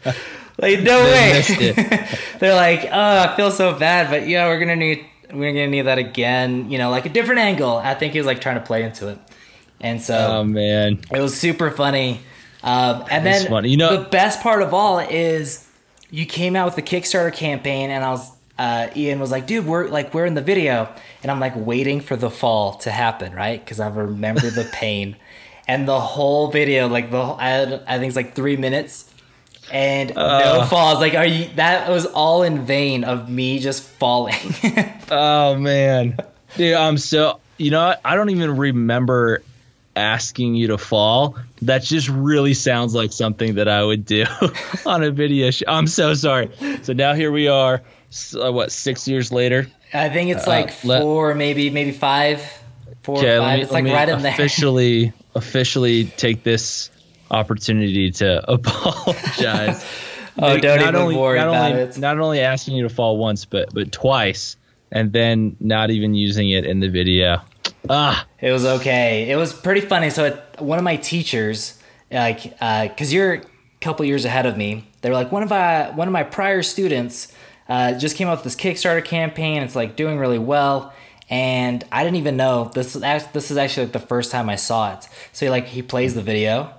like 0.60 0.80
no 0.82 1.04
they 1.04 1.42
way. 1.58 2.08
They're 2.40 2.56
like 2.56 2.86
oh 2.86 3.18
i 3.20 3.36
feel 3.36 3.52
so 3.52 3.78
bad 3.78 4.10
but 4.10 4.28
yeah 4.28 4.48
we're 4.48 4.60
gonna 4.60 4.76
need 4.76 5.06
we're 5.32 5.52
gonna 5.52 5.68
need 5.68 5.82
that 5.84 5.98
again 5.98 6.70
you 6.70 6.78
know 6.78 6.90
like 6.92 7.06
a 7.06 7.10
different 7.10 7.40
angle 7.42 7.78
i 7.78 7.94
think 7.96 8.14
he 8.14 8.20
was 8.20 8.26
like 8.28 8.40
trying 8.42 8.56
to 8.56 8.62
play 8.66 8.84
into 8.84 9.08
it 9.08 9.18
and 9.82 10.02
so 10.02 10.16
Oh 10.16 10.44
man. 10.44 11.00
it 11.12 11.20
was 11.20 11.36
super 11.38 11.70
funny. 11.70 12.22
Um, 12.64 13.04
and 13.12 13.26
then 13.26 13.48
funny. 13.50 13.70
You 13.70 13.76
know- 13.78 13.98
the 14.04 14.10
best 14.10 14.40
part 14.42 14.62
of 14.62 14.74
all 14.74 15.00
is 15.00 15.68
you 16.10 16.26
came 16.26 16.56
out 16.56 16.66
with 16.66 16.76
the 16.76 16.82
Kickstarter 16.82 17.34
campaign, 17.34 17.90
and 17.90 18.02
I 18.06 18.12
was 18.12 18.32
uh, 18.58 18.88
Ian 18.96 19.20
was 19.20 19.30
like, 19.32 19.46
"Dude, 19.46 19.66
we're 19.66 19.90
like 19.90 20.14
we're 20.14 20.26
in 20.26 20.36
the 20.36 20.42
video," 20.42 20.88
and 21.22 21.30
I'm 21.30 21.42
like 21.42 21.54
waiting 21.58 22.00
for 22.00 22.16
the 22.16 22.30
fall 22.30 22.76
to 22.76 22.92
happen, 22.92 23.34
right? 23.34 23.60
Because 23.60 23.82
I 23.82 23.90
remember 23.90 24.50
the 24.50 24.64
pain, 24.72 25.18
and 25.68 25.86
the 25.86 26.00
whole 26.00 26.50
video, 26.50 26.88
like 26.88 27.12
the 27.12 27.26
whole, 27.26 27.36
I, 27.38 27.64
I 27.86 27.98
think 27.98 28.08
it's 28.08 28.16
like 28.16 28.36
three 28.36 28.56
minutes. 28.56 29.13
And 29.72 30.14
no 30.16 30.22
Uh. 30.22 30.66
falls. 30.68 31.00
Like, 31.00 31.16
are 31.16 31.26
you? 31.26 31.50
That 31.56 31.90
was 31.90 32.06
all 32.06 32.44
in 32.44 32.66
vain 32.66 33.04
of 33.04 33.30
me 33.30 33.60
just 33.60 33.84
falling. 33.84 34.36
Oh 35.16 35.56
man, 35.56 36.18
dude, 36.58 36.74
I'm 36.74 36.98
so 36.98 37.40
you 37.58 37.70
know? 37.72 37.94
I 38.04 38.16
don't 38.16 38.30
even 38.32 38.58
remember 38.58 39.44
asking 39.96 40.56
you 40.56 40.68
to 40.68 40.78
fall. 40.80 41.38
That 41.62 41.84
just 41.84 42.10
really 42.10 42.54
sounds 42.56 42.96
like 42.96 43.12
something 43.14 43.56
that 43.56 43.68
I 43.68 43.84
would 43.84 44.06
do 44.06 44.26
on 44.88 45.04
a 45.04 45.12
video. 45.12 45.52
Show. 45.52 45.66
I'm 45.68 45.86
so 45.88 46.14
sorry. 46.16 46.50
So 46.82 46.94
now 46.94 47.14
here 47.14 47.32
we 47.32 47.48
are. 47.48 47.82
s- 48.10 48.36
uh, 48.36 48.52
what 48.52 48.72
six 48.72 49.08
years 49.08 49.32
later? 49.32 49.68
I 49.94 50.10
think 50.10 50.32
it's 50.32 50.48
like 50.48 50.70
Uh, 50.70 50.88
let- 50.88 51.02
four, 51.02 51.36
maybe 51.36 51.70
maybe 51.70 51.92
five, 51.92 52.42
four, 53.04 53.18
or 53.18 53.20
Okay, 53.20 53.38
five. 53.38 53.58
me, 53.58 53.64
it's 53.64 53.72
like 53.72 53.86
right 53.86 54.10
in 54.10 54.22
there. 54.24 54.34
officially 54.34 55.14
officially 55.36 56.06
take 56.06 56.44
this 56.44 56.90
opportunity 57.34 58.12
to 58.12 58.50
apologize. 58.52 59.86
Oh, 60.36 60.58
don't 60.58 60.80
not 60.80 60.90
even 60.90 60.96
only, 60.96 61.16
worry 61.16 61.38
not 61.38 61.50
about 61.50 61.72
only, 61.74 61.84
it. 61.84 61.98
Not 62.00 62.18
only 62.20 62.40
asking 62.40 62.76
you 62.76 62.82
to 62.82 62.90
fall 62.90 63.18
once, 63.18 63.46
but 63.46 63.72
but 63.72 63.92
twice, 63.92 64.58
and 64.92 65.14
then 65.14 65.56
not 65.60 65.92
even 65.92 66.16
using 66.16 66.50
it 66.50 66.66
in 66.66 66.80
the 66.80 66.88
video. 66.90 67.40
Ah, 67.88 68.26
It 68.42 68.52
was 68.52 68.66
okay. 68.66 69.30
It 69.30 69.36
was 69.36 69.54
pretty 69.54 69.82
funny. 69.82 70.10
So 70.10 70.26
it, 70.26 70.44
one 70.58 70.80
of 70.80 70.84
my 70.84 70.96
teachers, 70.96 71.78
like, 72.12 72.42
because 72.60 73.14
you're 73.14 73.34
a 73.34 73.42
couple 73.80 74.06
years 74.08 74.26
ahead 74.26 74.48
of 74.48 74.58
me, 74.58 74.88
they 75.02 75.10
were 75.10 75.16
like 75.16 75.32
one 75.32 75.44
of 75.44 75.52
my 75.52 75.92
one 75.92 76.08
of 76.08 76.12
my 76.12 76.24
prior 76.24 76.64
students 76.64 77.32
uh, 77.70 77.94
just 78.00 78.18
came 78.18 78.28
out 78.28 78.38
with 78.38 78.44
this 78.44 78.56
Kickstarter 78.56 79.06
campaign. 79.06 79.62
It's 79.62 79.76
like 79.76 79.96
doing 79.96 80.18
really 80.18 80.40
well, 80.40 80.94
and 81.30 81.84
I 81.92 82.04
didn't 82.04 82.18
even 82.18 82.38
know 82.38 82.72
this. 82.74 82.96
Is 82.96 83.02
this 83.34 83.52
is 83.52 83.58
actually 83.58 83.86
like 83.86 83.94
the 83.94 84.00
first 84.00 84.32
time 84.32 84.50
I 84.50 84.56
saw 84.56 84.94
it. 84.94 85.08
So 85.32 85.48
like 85.52 85.68
he 85.68 85.84
plays 85.84 86.16
the 86.16 86.24
video, 86.24 86.74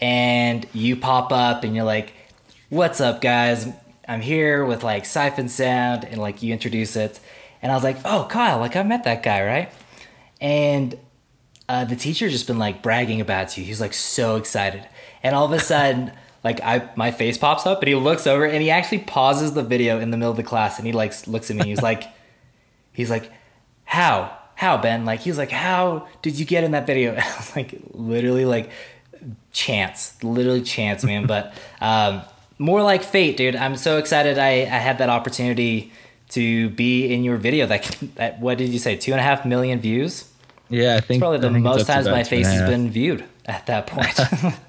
and 0.00 0.66
you 0.72 0.96
pop 0.96 1.32
up, 1.32 1.64
and 1.64 1.74
you're 1.74 1.84
like, 1.84 2.12
"What's 2.68 3.00
up, 3.00 3.20
guys? 3.20 3.68
I'm 4.08 4.20
here 4.20 4.64
with 4.64 4.82
like 4.82 5.04
Siphon 5.04 5.48
Sound," 5.48 6.04
and 6.04 6.18
like 6.20 6.42
you 6.42 6.52
introduce 6.52 6.96
it, 6.96 7.20
and 7.62 7.72
I 7.72 7.74
was 7.74 7.84
like, 7.84 7.98
"Oh, 8.04 8.26
Kyle, 8.30 8.58
like 8.58 8.76
I 8.76 8.82
met 8.82 9.04
that 9.04 9.22
guy, 9.22 9.44
right?" 9.44 9.72
and 10.40 10.98
uh, 11.68 11.84
the 11.84 11.96
teacher 11.96 12.28
just 12.28 12.46
been 12.46 12.58
like 12.58 12.82
bragging 12.82 13.20
about 13.20 13.56
you. 13.56 13.64
He's 13.64 13.80
like 13.80 13.94
so 13.94 14.36
excited, 14.36 14.86
and 15.22 15.34
all 15.34 15.46
of 15.46 15.52
a 15.52 15.60
sudden, 15.60 16.12
like 16.44 16.60
I 16.62 16.90
my 16.96 17.10
face 17.10 17.38
pops 17.38 17.66
up, 17.66 17.80
and 17.80 17.88
he 17.88 17.94
looks 17.94 18.26
over, 18.26 18.44
and 18.44 18.62
he 18.62 18.70
actually 18.70 19.00
pauses 19.00 19.54
the 19.54 19.62
video 19.62 19.98
in 20.00 20.10
the 20.10 20.16
middle 20.16 20.30
of 20.30 20.36
the 20.36 20.42
class, 20.42 20.78
and 20.78 20.86
he 20.86 20.92
like 20.92 21.26
looks 21.26 21.50
at 21.50 21.56
me. 21.56 21.64
He's 21.64 21.82
like, 21.82 22.04
he's 22.92 23.10
like, 23.10 23.30
how 23.84 24.36
how 24.54 24.78
Ben? 24.78 25.04
Like 25.04 25.20
he's 25.20 25.38
like, 25.38 25.50
how 25.50 26.08
did 26.22 26.38
you 26.38 26.44
get 26.44 26.64
in 26.64 26.72
that 26.72 26.86
video? 26.86 27.12
And 27.12 27.20
I 27.22 27.36
was 27.36 27.56
like, 27.56 27.74
literally 27.92 28.44
like 28.44 28.70
chance, 29.56 30.22
literally 30.22 30.62
chance, 30.62 31.02
man. 31.02 31.26
but 31.26 31.54
um, 31.80 32.22
more 32.58 32.82
like 32.82 33.02
fate, 33.02 33.36
dude. 33.36 33.56
I'm 33.56 33.76
so 33.76 33.98
excited. 33.98 34.38
I 34.38 34.50
I 34.50 34.78
had 34.78 34.98
that 34.98 35.08
opportunity 35.08 35.92
to 36.30 36.68
be 36.70 37.12
in 37.12 37.24
your 37.24 37.38
video. 37.38 37.66
That 37.66 37.84
that 38.16 38.40
what 38.40 38.58
did 38.58 38.68
you 38.68 38.78
say? 38.78 38.96
Two 38.96 39.12
and 39.12 39.20
a 39.20 39.24
half 39.24 39.44
million 39.44 39.80
views. 39.80 40.30
yeah, 40.68 40.96
I 40.96 41.00
think 41.00 41.20
Probably 41.20 41.38
the 41.38 41.50
think 41.50 41.64
most 41.64 41.86
times 41.86 42.06
my 42.06 42.22
face 42.22 42.46
has 42.46 42.68
been 42.68 42.90
viewed 42.90 43.24
at 43.46 43.66
that 43.66 43.86
point. 43.86 44.14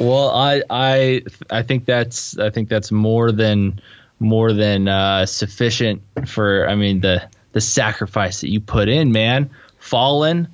Well, 0.00 0.30
I 0.30 0.62
I 0.70 1.22
I 1.50 1.62
think 1.62 1.84
that's 1.84 2.36
I 2.38 2.50
think 2.50 2.68
that's 2.68 2.90
more 2.90 3.30
than 3.30 3.80
more 4.18 4.52
than 4.52 4.88
uh, 4.88 5.26
sufficient 5.26 6.02
for. 6.26 6.68
I 6.68 6.74
mean 6.74 7.00
the 7.00 7.28
the 7.52 7.60
sacrifice 7.60 8.40
that 8.40 8.50
you 8.50 8.60
put 8.60 8.88
in, 8.88 9.12
man. 9.12 9.50
Falling, 9.78 10.48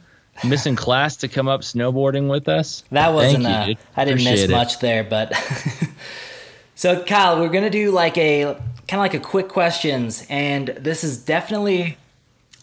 missing 0.45 0.77
class 0.77 1.17
to 1.17 1.29
come 1.29 1.49
up 1.49 1.63
snowboarding 1.63 2.29
with 2.29 2.49
us. 2.49 2.85
that 2.91 3.13
wasn't. 3.13 3.45
Thank 3.45 3.79
uh. 3.79 3.83
I 3.97 4.05
didn't 4.05 4.25
miss 4.25 4.43
it. 4.43 4.51
much 4.51 4.79
there, 4.81 5.05
but. 5.05 5.33
so 6.75 7.03
Kyle, 7.05 7.41
we're 7.41 7.49
gonna 7.49 7.71
do 7.71 7.91
like 7.91 8.17
a 8.19 8.55
kind 8.89 8.95
of 8.95 8.99
like 8.99 9.15
a 9.15 9.21
quick 9.21 9.49
questions, 9.49 10.27
and 10.29 10.69
this 10.69 11.05
is 11.05 11.19
definitely. 11.25 11.97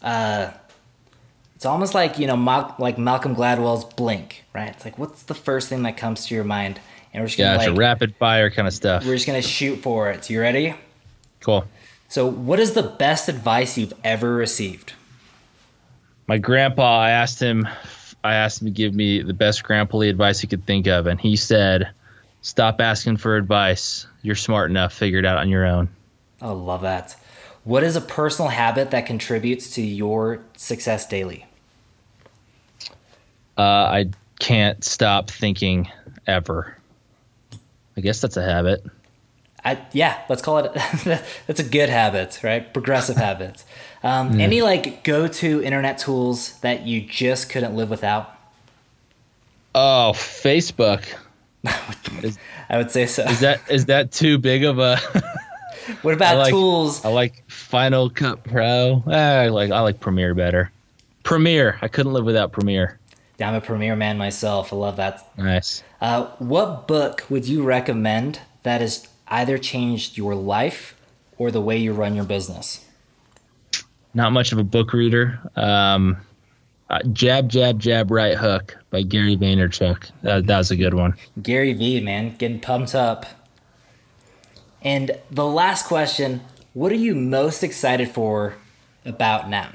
Uh, 0.01 0.51
it's 1.55 1.65
almost 1.65 1.95
like 1.95 2.19
you 2.19 2.27
know, 2.27 2.37
Mal- 2.37 2.75
like 2.77 2.97
Malcolm 2.97 3.35
Gladwell's 3.35 3.85
Blink, 3.85 4.43
right? 4.53 4.69
It's 4.69 4.85
like, 4.85 4.99
what's 4.99 5.23
the 5.23 5.33
first 5.33 5.69
thing 5.69 5.83
that 5.83 5.97
comes 5.97 6.27
to 6.27 6.35
your 6.35 6.43
mind? 6.43 6.79
And 7.13 7.23
we're 7.23 7.27
just 7.27 7.37
gonna 7.37 7.57
Gotcha, 7.57 7.71
like, 7.71 7.79
rapid 7.79 8.15
fire 8.17 8.51
kind 8.51 8.67
of 8.67 8.73
stuff. 8.73 9.05
we're 9.05 9.15
just 9.15 9.25
gonna 9.25 9.41
shoot 9.41 9.77
for 9.77 10.11
it. 10.11 10.29
You 10.29 10.39
ready? 10.39 10.75
Cool. 11.39 11.65
So, 12.09 12.25
what 12.27 12.59
is 12.59 12.73
the 12.73 12.83
best 12.83 13.27
advice 13.27 13.77
you've 13.77 13.93
ever 14.03 14.33
received? 14.33 14.93
My 16.27 16.37
grandpa, 16.37 16.99
I 16.99 17.11
asked 17.11 17.41
him, 17.41 17.67
I 18.23 18.35
asked 18.35 18.61
him 18.61 18.67
to 18.67 18.71
give 18.71 18.93
me 18.93 19.21
the 19.21 19.33
best 19.33 19.63
grandpa 19.63 19.99
advice 20.01 20.39
he 20.39 20.47
could 20.47 20.65
think 20.65 20.87
of, 20.87 21.07
and 21.07 21.19
he 21.19 21.37
said, 21.37 21.89
"Stop 22.41 22.81
asking 22.81 23.17
for 23.17 23.37
advice. 23.37 24.05
You're 24.21 24.35
smart 24.35 24.69
enough. 24.69 24.93
Figure 24.93 25.19
it 25.19 25.25
out 25.25 25.37
on 25.37 25.49
your 25.49 25.65
own." 25.65 25.87
I 26.41 26.49
love 26.49 26.81
that. 26.81 27.15
What 27.63 27.83
is 27.83 27.95
a 27.95 28.01
personal 28.01 28.49
habit 28.49 28.91
that 28.91 29.05
contributes 29.05 29.71
to 29.71 29.81
your 29.81 30.39
success 30.55 31.07
daily? 31.07 31.45
Uh, 33.57 33.61
I 33.61 34.05
can't 34.39 34.83
stop 34.83 35.29
thinking 35.29 35.89
ever. 36.25 36.77
I 37.95 38.01
guess 38.01 38.21
that's 38.21 38.37
a 38.37 38.43
habit. 38.43 38.85
I, 39.67 39.85
yeah, 39.91 40.21
let's 40.29 40.41
call 40.41 40.59
it. 40.59 40.73
that's 41.45 41.59
a 41.59 41.63
good 41.63 41.89
habit, 41.89 42.39
right? 42.41 42.71
Progressive 42.71 43.17
habits. 43.17 43.65
Um, 44.01 44.39
Any 44.39 44.61
like 44.61 45.03
go-to 45.03 45.61
internet 45.61 45.97
tools 45.97 46.57
that 46.59 46.87
you 46.87 47.01
just 47.01 47.49
couldn't 47.49 47.75
live 47.75 47.89
without? 47.89 48.33
Oh, 49.75 50.13
Facebook. 50.15 51.03
I 52.69 52.77
would 52.77 52.91
say 52.91 53.07
so. 53.07 53.23
Is 53.23 53.41
that 53.41 53.59
is 53.69 53.87
that 53.87 54.13
too 54.13 54.37
big 54.37 54.63
of 54.63 54.79
a? 54.79 54.97
what 56.01 56.13
about 56.13 56.37
like- 56.37 56.51
tools? 56.51 57.03
I 57.03 57.09
like 57.09 57.43
Final 57.49 58.09
Cut 58.09 58.45
Pro. 58.45 59.03
Eh, 59.05 59.43
I 59.43 59.47
like 59.49 59.71
I 59.71 59.81
like 59.81 59.99
Premiere 59.99 60.33
better. 60.33 60.71
Premiere. 61.23 61.77
I 61.81 61.89
couldn't 61.89 62.13
live 62.13 62.23
without 62.23 62.53
Premiere. 62.53 62.99
Yeah, 63.37 63.49
I'm 63.49 63.55
a 63.55 63.61
Premiere 63.61 63.97
man 63.97 64.17
myself. 64.17 64.71
I 64.71 64.77
love 64.77 64.95
that. 64.95 65.27
Nice. 65.37 65.83
Uh, 65.99 66.27
what 66.39 66.87
book 66.87 67.25
would 67.29 67.45
you 67.45 67.63
recommend 67.63 68.39
that 68.63 68.79
has 68.79 69.07
either 69.29 69.57
changed 69.57 70.17
your 70.17 70.35
life 70.35 70.95
or 71.37 71.51
the 71.51 71.61
way 71.61 71.77
you 71.77 71.93
run 71.93 72.15
your 72.15 72.25
business? 72.25 72.83
Not 74.13 74.31
much 74.31 74.51
of 74.51 74.57
a 74.57 74.63
book 74.63 74.93
reader. 74.93 75.39
Um, 75.55 76.17
uh, 76.89 76.99
jab, 77.11 77.49
jab, 77.49 77.79
jab, 77.79 78.11
right 78.11 78.37
hook 78.37 78.77
by 78.89 79.01
Gary 79.01 79.35
Vaynerchuk. 79.35 80.09
That, 80.21 80.47
that 80.47 80.57
was 80.57 80.71
a 80.71 80.75
good 80.75 80.93
one. 80.93 81.15
Gary 81.41 81.73
V, 81.73 81.99
man, 82.01 82.35
getting 82.37 82.59
pumped 82.59 82.95
up. 82.95 83.25
And 84.81 85.11
the 85.29 85.45
last 85.45 85.85
question 85.85 86.41
What 86.73 86.91
are 86.91 86.95
you 86.95 87.13
most 87.13 87.63
excited 87.63 88.09
for 88.09 88.55
about 89.05 89.49
now? 89.49 89.69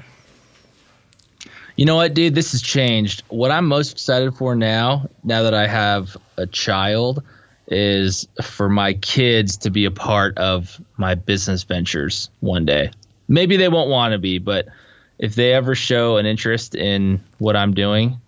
You 1.75 1.85
know 1.85 1.95
what, 1.95 2.13
dude? 2.13 2.35
This 2.35 2.51
has 2.51 2.61
changed. 2.61 3.23
What 3.29 3.51
I'm 3.51 3.67
most 3.67 3.93
excited 3.93 4.35
for 4.35 4.55
now, 4.55 5.09
now 5.23 5.43
that 5.43 5.55
I 5.55 5.67
have 5.67 6.15
a 6.37 6.45
child, 6.45 7.23
is 7.73 8.27
for 8.41 8.69
my 8.69 8.93
kids 8.93 9.57
to 9.57 9.69
be 9.69 9.85
a 9.85 9.91
part 9.91 10.37
of 10.37 10.79
my 10.97 11.15
business 11.15 11.63
ventures 11.63 12.29
one 12.39 12.65
day. 12.65 12.91
Maybe 13.27 13.57
they 13.57 13.69
won't 13.69 13.89
want 13.89 14.11
to 14.13 14.17
be, 14.17 14.37
but 14.37 14.67
if 15.19 15.35
they 15.35 15.53
ever 15.53 15.75
show 15.75 16.17
an 16.17 16.25
interest 16.25 16.75
in 16.75 17.23
what 17.39 17.55
I'm 17.55 17.73
doing, 17.73 18.19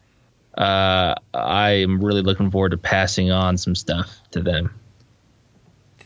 uh, 0.58 1.15
I 1.34 1.69
am 1.71 2.03
really 2.03 2.21
looking 2.21 2.49
forward 2.49 2.71
to 2.71 2.77
passing 2.77 3.31
on 3.31 3.58
some 3.58 3.75
stuff 3.75 4.19
to 4.31 4.41
them. 4.41 4.73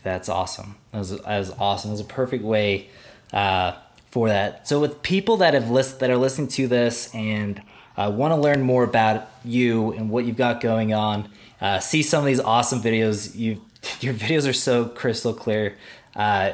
That's 0.02 0.28
awesome. 0.28 0.76
That 0.92 0.98
was, 0.98 1.10
that 1.10 1.38
was 1.38 1.50
awesome. 1.58 1.90
It 1.90 1.92
was 1.92 2.00
a 2.00 2.04
perfect 2.04 2.42
way 2.42 2.88
uh, 3.32 3.72
for 4.10 4.28
that. 4.28 4.66
So, 4.66 4.80
with 4.80 5.02
people 5.02 5.36
that 5.38 5.54
have 5.54 5.70
list 5.70 6.00
that 6.00 6.10
are 6.10 6.16
listening 6.16 6.48
to 6.48 6.66
this 6.66 7.14
and 7.14 7.62
uh, 7.96 8.10
want 8.14 8.32
to 8.32 8.36
learn 8.36 8.62
more 8.62 8.82
about 8.82 9.28
you 9.44 9.92
and 9.92 10.10
what 10.10 10.24
you've 10.24 10.36
got 10.36 10.60
going 10.60 10.94
on, 10.94 11.30
uh, 11.60 11.78
see 11.78 12.02
some 12.02 12.20
of 12.20 12.26
these 12.26 12.40
awesome 12.40 12.80
videos. 12.80 13.34
You, 13.34 13.60
your 14.00 14.14
videos 14.14 14.48
are 14.48 14.52
so 14.52 14.86
crystal 14.86 15.32
clear. 15.32 15.76
Uh, 16.14 16.52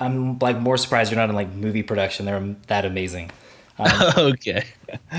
I'm 0.00 0.38
like 0.38 0.58
more 0.58 0.76
surprised 0.76 1.10
you're 1.10 1.20
not 1.20 1.28
in 1.28 1.36
like 1.36 1.50
movie 1.52 1.82
production. 1.82 2.26
They're 2.26 2.56
that 2.68 2.84
amazing. 2.84 3.30
Um, 3.78 3.90
okay. 4.16 4.64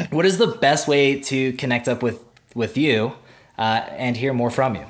what 0.10 0.26
is 0.26 0.38
the 0.38 0.48
best 0.48 0.88
way 0.88 1.20
to 1.22 1.54
connect 1.54 1.88
up 1.88 2.02
with 2.04 2.24
with 2.56 2.78
you 2.78 3.14
uh, 3.58 3.86
and 3.92 4.18
hear 4.18 4.34
more 4.34 4.50
from 4.50 4.76
you? 4.76 4.86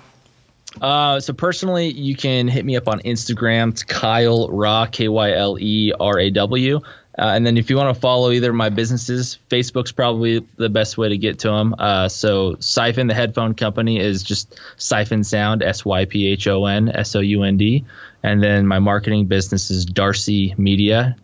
Uh, 0.81 1.19
so 1.19 1.33
personally, 1.33 1.89
you 1.89 2.15
can 2.15 2.47
hit 2.47 2.63
me 2.63 2.75
up 2.75 2.87
on 2.87 2.99
Instagram. 3.01 3.69
It's 3.69 3.83
Kyle 3.83 4.49
Raw, 4.49 4.85
K 4.85 5.07
Y 5.07 5.31
L 5.33 5.57
E 5.59 5.91
R 5.99 6.19
A 6.19 6.29
W. 6.29 6.79
Uh, 7.19 7.33
and 7.35 7.45
then 7.45 7.57
if 7.57 7.69
you 7.69 7.75
want 7.75 7.93
to 7.93 7.99
follow 7.99 8.31
either 8.31 8.51
of 8.51 8.55
my 8.55 8.69
businesses, 8.69 9.37
Facebook's 9.49 9.91
probably 9.91 10.39
the 10.55 10.69
best 10.69 10.97
way 10.97 11.09
to 11.09 11.17
get 11.17 11.39
to 11.39 11.49
them. 11.49 11.75
Uh, 11.77 12.07
so 12.07 12.55
Syphon, 12.61 13.07
the 13.07 13.13
headphone 13.13 13.53
company, 13.53 13.99
is 13.99 14.23
just 14.23 14.57
Syphon 14.77 15.25
Sound, 15.25 15.61
S 15.61 15.83
Y 15.83 16.05
P 16.05 16.27
H 16.27 16.47
O 16.47 16.65
N 16.65 16.87
S 16.87 17.17
O 17.17 17.19
U 17.19 17.43
N 17.43 17.57
D. 17.57 17.83
And 18.23 18.41
then 18.41 18.65
my 18.65 18.79
marketing 18.79 19.25
business 19.25 19.69
is 19.69 19.85
Darci 19.85 20.57
Media. 20.57 21.17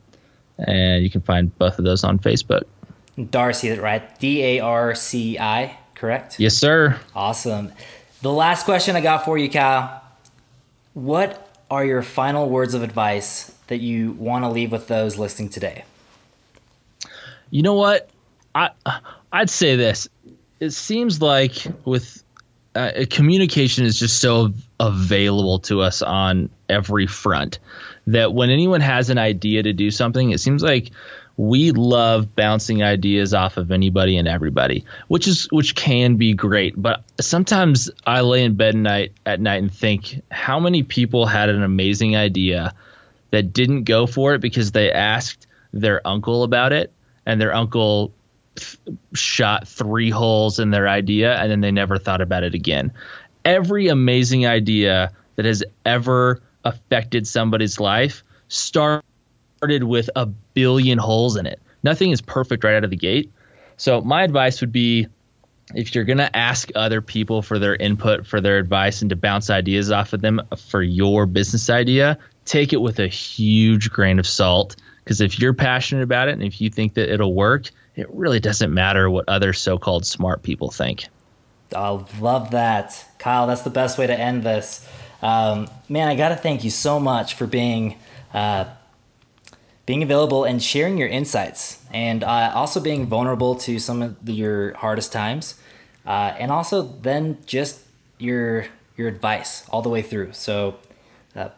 And 0.58 1.02
you 1.02 1.10
can 1.10 1.22
find 1.22 1.58
both 1.58 1.80
of 1.80 1.86
those 1.86 2.04
on 2.04 2.20
Facebook. 2.20 2.64
Darcy, 3.30 3.72
right? 3.72 4.20
D 4.20 4.44
A 4.44 4.60
R 4.60 4.96
C 4.96 5.40
I, 5.40 5.78
correct? 5.96 6.42
Yes, 6.42 6.58
sir. 6.58 7.00
Awesome. 7.16 7.72
The 8.22 8.34
last 8.34 8.66
question 8.66 8.98
I 8.98 9.02
got 9.02 9.24
for 9.24 9.38
you, 9.38 9.50
Kyle. 9.50 10.02
What 10.94 11.55
are 11.70 11.86
your 11.86 12.02
final 12.02 12.50
words 12.50 12.74
of 12.74 12.84
advice 12.84 13.54
that 13.68 13.78
you 13.78 14.12
want 14.14 14.44
to 14.44 14.50
leave 14.50 14.72
with 14.72 14.88
those 14.88 15.18
listening 15.18 15.50
today? 15.50 15.84
You 17.50 17.64
know 17.64 17.74
what? 17.74 18.10
I 18.54 18.70
I'd 19.32 19.50
say 19.50 19.76
this. 19.76 20.08
It 20.60 20.72
seems 20.72 21.22
like 21.22 21.54
with 21.84 22.24
uh, 22.76 23.06
communication 23.10 23.86
is 23.86 23.98
just 23.98 24.20
so 24.20 24.54
available 24.80 25.60
to 25.60 25.82
us 25.82 26.02
on 26.02 26.50
every 26.70 27.08
front 27.08 27.60
that 28.08 28.34
when 28.34 28.50
anyone 28.50 28.82
has 28.82 29.10
an 29.10 29.18
idea 29.18 29.64
to 29.64 29.74
do 29.74 29.92
something, 29.92 30.32
it 30.32 30.40
seems 30.40 30.62
like 30.62 30.92
we 31.38 31.72
love 31.72 32.36
bouncing 32.36 32.82
ideas 32.82 33.34
off 33.34 33.58
of 33.58 33.72
anybody 33.72 34.18
and 34.18 34.28
everybody, 34.28 34.86
which 35.08 35.28
is 35.28 35.48
which 35.52 35.76
can 35.76 36.16
be 36.16 36.34
great. 36.34 36.74
But 36.82 37.04
sometimes 37.20 37.90
I 38.06 38.22
lay 38.22 38.44
in 38.44 38.56
bed 38.56 38.76
night 38.76 39.14
at 39.26 39.42
night 39.42 39.62
and 39.62 39.74
think 39.74 40.22
how 40.32 40.60
many 40.60 40.84
people 40.84 41.26
had 41.26 41.50
an 41.50 41.62
amazing 41.62 42.16
idea 42.16 42.74
that 43.32 43.54
didn't 43.54 43.84
go 43.84 44.08
for 44.08 44.34
it 44.36 44.40
because 44.40 44.72
they 44.72 44.92
asked 44.92 45.48
their 45.74 46.06
uncle 46.08 46.44
about 46.44 46.72
it 46.72 46.94
and 47.26 47.42
their 47.42 47.54
uncle 47.54 48.14
th- 48.56 48.78
shot 49.14 49.68
three 49.68 50.10
holes 50.10 50.60
in 50.60 50.72
their 50.72 50.88
idea 50.88 51.36
and 51.36 51.52
then 51.52 51.60
they 51.60 51.72
never 51.72 51.98
thought 51.98 52.22
about 52.22 52.44
it 52.44 52.54
again. 52.54 52.94
Every 53.44 53.90
amazing 53.90 54.48
idea 54.48 55.12
that 55.36 55.46
has 55.46 55.64
ever 55.86 56.42
affected 56.64 57.28
somebody's 57.28 57.80
life 57.80 58.24
started 58.48 59.05
with 59.84 60.10
a 60.16 60.26
billion 60.26 60.98
holes 60.98 61.36
in 61.36 61.46
it. 61.46 61.60
Nothing 61.84 62.12
is 62.12 62.22
perfect 62.22 62.64
right 62.64 62.76
out 62.76 62.84
of 62.84 62.90
the 62.90 62.96
gate. 62.96 63.32
So 63.78 64.02
my 64.02 64.24
advice 64.24 64.62
would 64.62 64.72
be 64.72 65.08
if 65.74 65.96
you're 65.96 66.04
going 66.04 66.20
to 66.20 66.36
ask 66.36 66.70
other 66.76 67.02
people 67.02 67.42
for 67.42 67.58
their 67.58 67.76
input, 67.76 68.28
for 68.28 68.40
their 68.40 68.58
advice 68.58 69.02
and 69.02 69.10
to 69.10 69.16
bounce 69.16 69.50
ideas 69.50 69.92
off 69.92 70.14
of 70.14 70.22
them 70.22 70.42
for 70.58 70.82
your 70.82 71.26
business 71.26 71.70
idea, 71.70 72.18
take 72.46 72.72
it 72.72 72.82
with 72.82 73.00
a 73.00 73.08
huge 73.08 73.90
grain 73.90 74.20
of 74.20 74.28
salt 74.28 74.76
because 75.04 75.22
if 75.22 75.40
you're 75.40 75.54
passionate 75.54 76.02
about 76.02 76.28
it 76.28 76.34
and 76.34 76.44
if 76.44 76.60
you 76.60 76.70
think 76.70 76.96
that 76.96 77.14
it'll 77.14 77.34
work, 77.34 77.70
it 77.96 78.12
really 78.12 78.40
doesn't 78.40 78.74
matter 78.74 79.10
what 79.10 79.26
other 79.28 79.54
so-called 79.54 80.06
smart 80.06 80.42
people 80.42 80.72
think. 80.72 81.06
I 81.76 81.90
love 82.20 82.52
that. 82.52 83.06
Kyle, 83.20 83.48
that's 83.48 83.62
the 83.62 83.70
best 83.70 83.98
way 83.98 84.08
to 84.08 84.20
end 84.20 84.44
this. 84.44 84.88
Um, 85.22 85.68
man, 85.90 86.08
I 86.08 86.16
got 86.16 86.30
to 86.30 86.36
thank 86.36 86.64
you 86.64 86.72
so 86.72 87.00
much 87.00 87.36
for 87.36 87.46
being 87.48 87.98
uh, 88.34 88.66
being 89.86 90.02
available 90.02 90.44
and 90.44 90.62
sharing 90.62 90.98
your 90.98 91.08
insights, 91.08 91.84
and 91.94 92.24
uh, 92.24 92.52
also 92.56 92.80
being 92.80 93.06
vulnerable 93.06 93.56
to 93.56 93.80
some 93.80 94.02
of 94.02 94.26
the, 94.26 94.34
your 94.34 94.74
hardest 94.76 95.12
times, 95.12 95.56
uh, 96.06 96.34
and 96.40 96.52
also 96.52 96.82
then 96.82 97.38
just 97.46 97.82
your 98.18 98.66
your 98.98 99.08
advice 99.08 99.68
all 99.70 99.82
the 99.82 99.90
way 99.90 100.02
through. 100.02 100.32
So, 100.32 100.76
uh, 101.36 101.50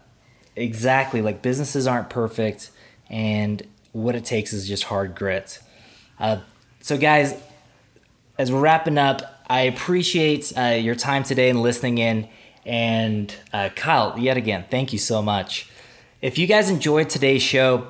exactly 0.55 1.21
like 1.21 1.41
businesses 1.41 1.87
aren't 1.87 2.09
perfect, 2.09 2.71
and 3.09 3.65
what 3.93 4.15
it 4.15 4.25
takes 4.25 4.53
is 4.53 4.67
just 4.67 4.85
hard 4.85 5.15
grit. 5.15 5.59
Uh, 6.19 6.39
so, 6.81 6.97
guys, 6.97 7.35
as 8.37 8.51
we're 8.51 8.59
wrapping 8.59 8.97
up, 8.97 9.21
I 9.49 9.61
appreciate 9.61 10.51
uh, 10.57 10.77
your 10.79 10.95
time 10.95 11.23
today 11.23 11.49
and 11.49 11.61
listening 11.61 11.97
in. 11.97 12.27
And 12.65 13.33
uh, 13.53 13.69
Kyle, 13.75 14.17
yet 14.19 14.35
again, 14.35 14.65
thank 14.69 14.91
you 14.91 14.99
so 14.99 15.21
much. 15.21 15.69
If 16.21 16.37
you 16.37 16.47
guys 16.47 16.69
enjoyed 16.69 17.09
today's 17.09 17.41
show, 17.41 17.87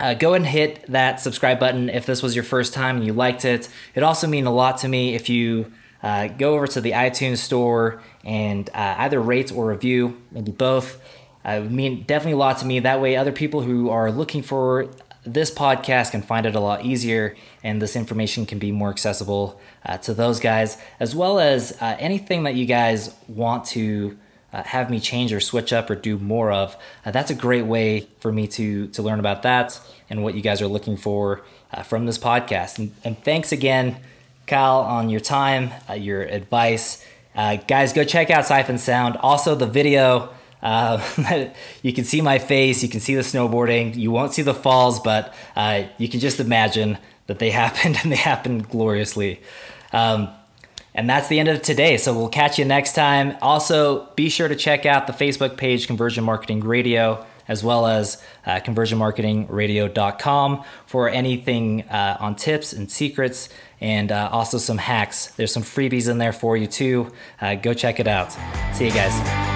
uh, 0.00 0.14
go 0.14 0.34
and 0.34 0.46
hit 0.46 0.84
that 0.90 1.20
subscribe 1.20 1.60
button 1.60 1.88
if 1.88 2.06
this 2.06 2.22
was 2.22 2.34
your 2.34 2.44
first 2.44 2.74
time 2.74 2.96
and 2.96 3.06
you 3.06 3.12
liked 3.12 3.44
it. 3.44 3.68
It 3.94 4.02
also 4.02 4.26
means 4.26 4.46
a 4.46 4.50
lot 4.50 4.78
to 4.78 4.88
me 4.88 5.14
if 5.14 5.28
you 5.28 5.72
uh, 6.02 6.28
go 6.28 6.54
over 6.54 6.66
to 6.66 6.80
the 6.80 6.92
iTunes 6.92 7.38
store 7.38 8.02
and 8.24 8.68
uh, 8.74 8.96
either 8.98 9.20
rate 9.20 9.52
or 9.52 9.66
review, 9.66 10.20
maybe 10.30 10.52
both. 10.52 11.00
Uh, 11.44 11.60
would 11.62 11.72
mean 11.72 12.02
definitely 12.04 12.32
a 12.32 12.36
lot 12.36 12.58
to 12.58 12.66
me. 12.66 12.80
That 12.80 13.00
way, 13.00 13.16
other 13.16 13.32
people 13.32 13.62
who 13.62 13.90
are 13.90 14.10
looking 14.10 14.42
for 14.42 14.88
this 15.24 15.50
podcast 15.50 16.10
can 16.10 16.22
find 16.22 16.46
it 16.46 16.54
a 16.54 16.60
lot 16.60 16.84
easier, 16.84 17.36
and 17.62 17.80
this 17.80 17.96
information 17.96 18.46
can 18.46 18.58
be 18.58 18.72
more 18.72 18.90
accessible 18.90 19.60
uh, 19.84 19.98
to 19.98 20.14
those 20.14 20.40
guys, 20.40 20.78
as 21.00 21.14
well 21.14 21.38
as 21.38 21.76
uh, 21.80 21.96
anything 21.98 22.44
that 22.44 22.54
you 22.54 22.66
guys 22.66 23.14
want 23.28 23.64
to 23.66 24.18
uh, 24.54 24.62
have 24.62 24.88
me 24.88 25.00
change 25.00 25.32
or 25.32 25.40
switch 25.40 25.72
up 25.72 25.90
or 25.90 25.96
do 25.96 26.16
more 26.18 26.52
of. 26.52 26.76
Uh, 27.04 27.10
that's 27.10 27.30
a 27.30 27.34
great 27.34 27.66
way 27.66 28.06
for 28.20 28.32
me 28.32 28.46
to 28.46 28.86
to 28.88 29.02
learn 29.02 29.18
about 29.18 29.42
that 29.42 29.78
and 30.08 30.22
what 30.22 30.34
you 30.34 30.40
guys 30.40 30.62
are 30.62 30.68
looking 30.68 30.96
for 30.96 31.42
uh, 31.72 31.82
from 31.82 32.06
this 32.06 32.18
podcast. 32.18 32.78
And, 32.78 32.94
and, 33.02 33.22
thanks 33.24 33.50
again, 33.50 33.96
Kyle, 34.46 34.80
on 34.80 35.10
your 35.10 35.20
time, 35.20 35.70
uh, 35.90 35.94
your 35.94 36.22
advice. 36.22 37.04
guys, 37.34 37.92
go 37.92 38.04
check 38.04 38.30
out 38.30 38.46
Syphon 38.46 38.78
Sound. 38.78 39.16
Also, 39.16 39.54
the 39.54 39.66
video. 39.66 40.30
Uh, 40.62 41.02
you 41.82 41.92
can 41.92 42.04
see 42.04 42.22
my 42.22 42.38
face, 42.38 42.82
you 42.82 42.88
can 42.88 43.00
see 43.00 43.14
the 43.14 43.20
snowboarding, 43.20 43.94
you 43.94 44.10
won't 44.10 44.32
see 44.32 44.40
the 44.40 44.54
falls, 44.54 44.98
but 44.98 45.34
uh, 45.56 45.82
you 45.98 46.08
can 46.08 46.20
just 46.20 46.40
imagine 46.40 46.96
that 47.26 47.38
they 47.38 47.50
happened 47.62 47.98
and 48.02 48.10
they 48.10 48.16
happened 48.16 48.68
gloriously. 48.70 49.42
Um, 49.92 50.30
and 50.94 51.10
that's 51.10 51.28
the 51.28 51.40
end 51.40 51.48
of 51.48 51.62
today. 51.62 51.96
So 51.96 52.14
we'll 52.14 52.28
catch 52.28 52.58
you 52.58 52.64
next 52.64 52.94
time. 52.94 53.36
Also, 53.42 54.08
be 54.14 54.28
sure 54.28 54.48
to 54.48 54.56
check 54.56 54.86
out 54.86 55.06
the 55.06 55.12
Facebook 55.12 55.56
page, 55.56 55.86
Conversion 55.86 56.24
Marketing 56.24 56.60
Radio, 56.60 57.24
as 57.48 57.64
well 57.64 57.86
as 57.86 58.22
uh, 58.46 58.60
conversionmarketingradio.com 58.60 60.64
for 60.86 61.08
anything 61.08 61.82
uh, 61.82 62.16
on 62.20 62.36
tips 62.36 62.72
and 62.72 62.90
secrets 62.90 63.48
and 63.80 64.12
uh, 64.12 64.30
also 64.32 64.56
some 64.56 64.78
hacks. 64.78 65.26
There's 65.32 65.52
some 65.52 65.62
freebies 65.62 66.08
in 66.08 66.18
there 66.18 66.32
for 66.32 66.56
you 66.56 66.66
too. 66.66 67.12
Uh, 67.40 67.56
go 67.56 67.74
check 67.74 68.00
it 68.00 68.06
out. 68.06 68.34
See 68.72 68.86
you 68.86 68.92
guys. 68.92 69.53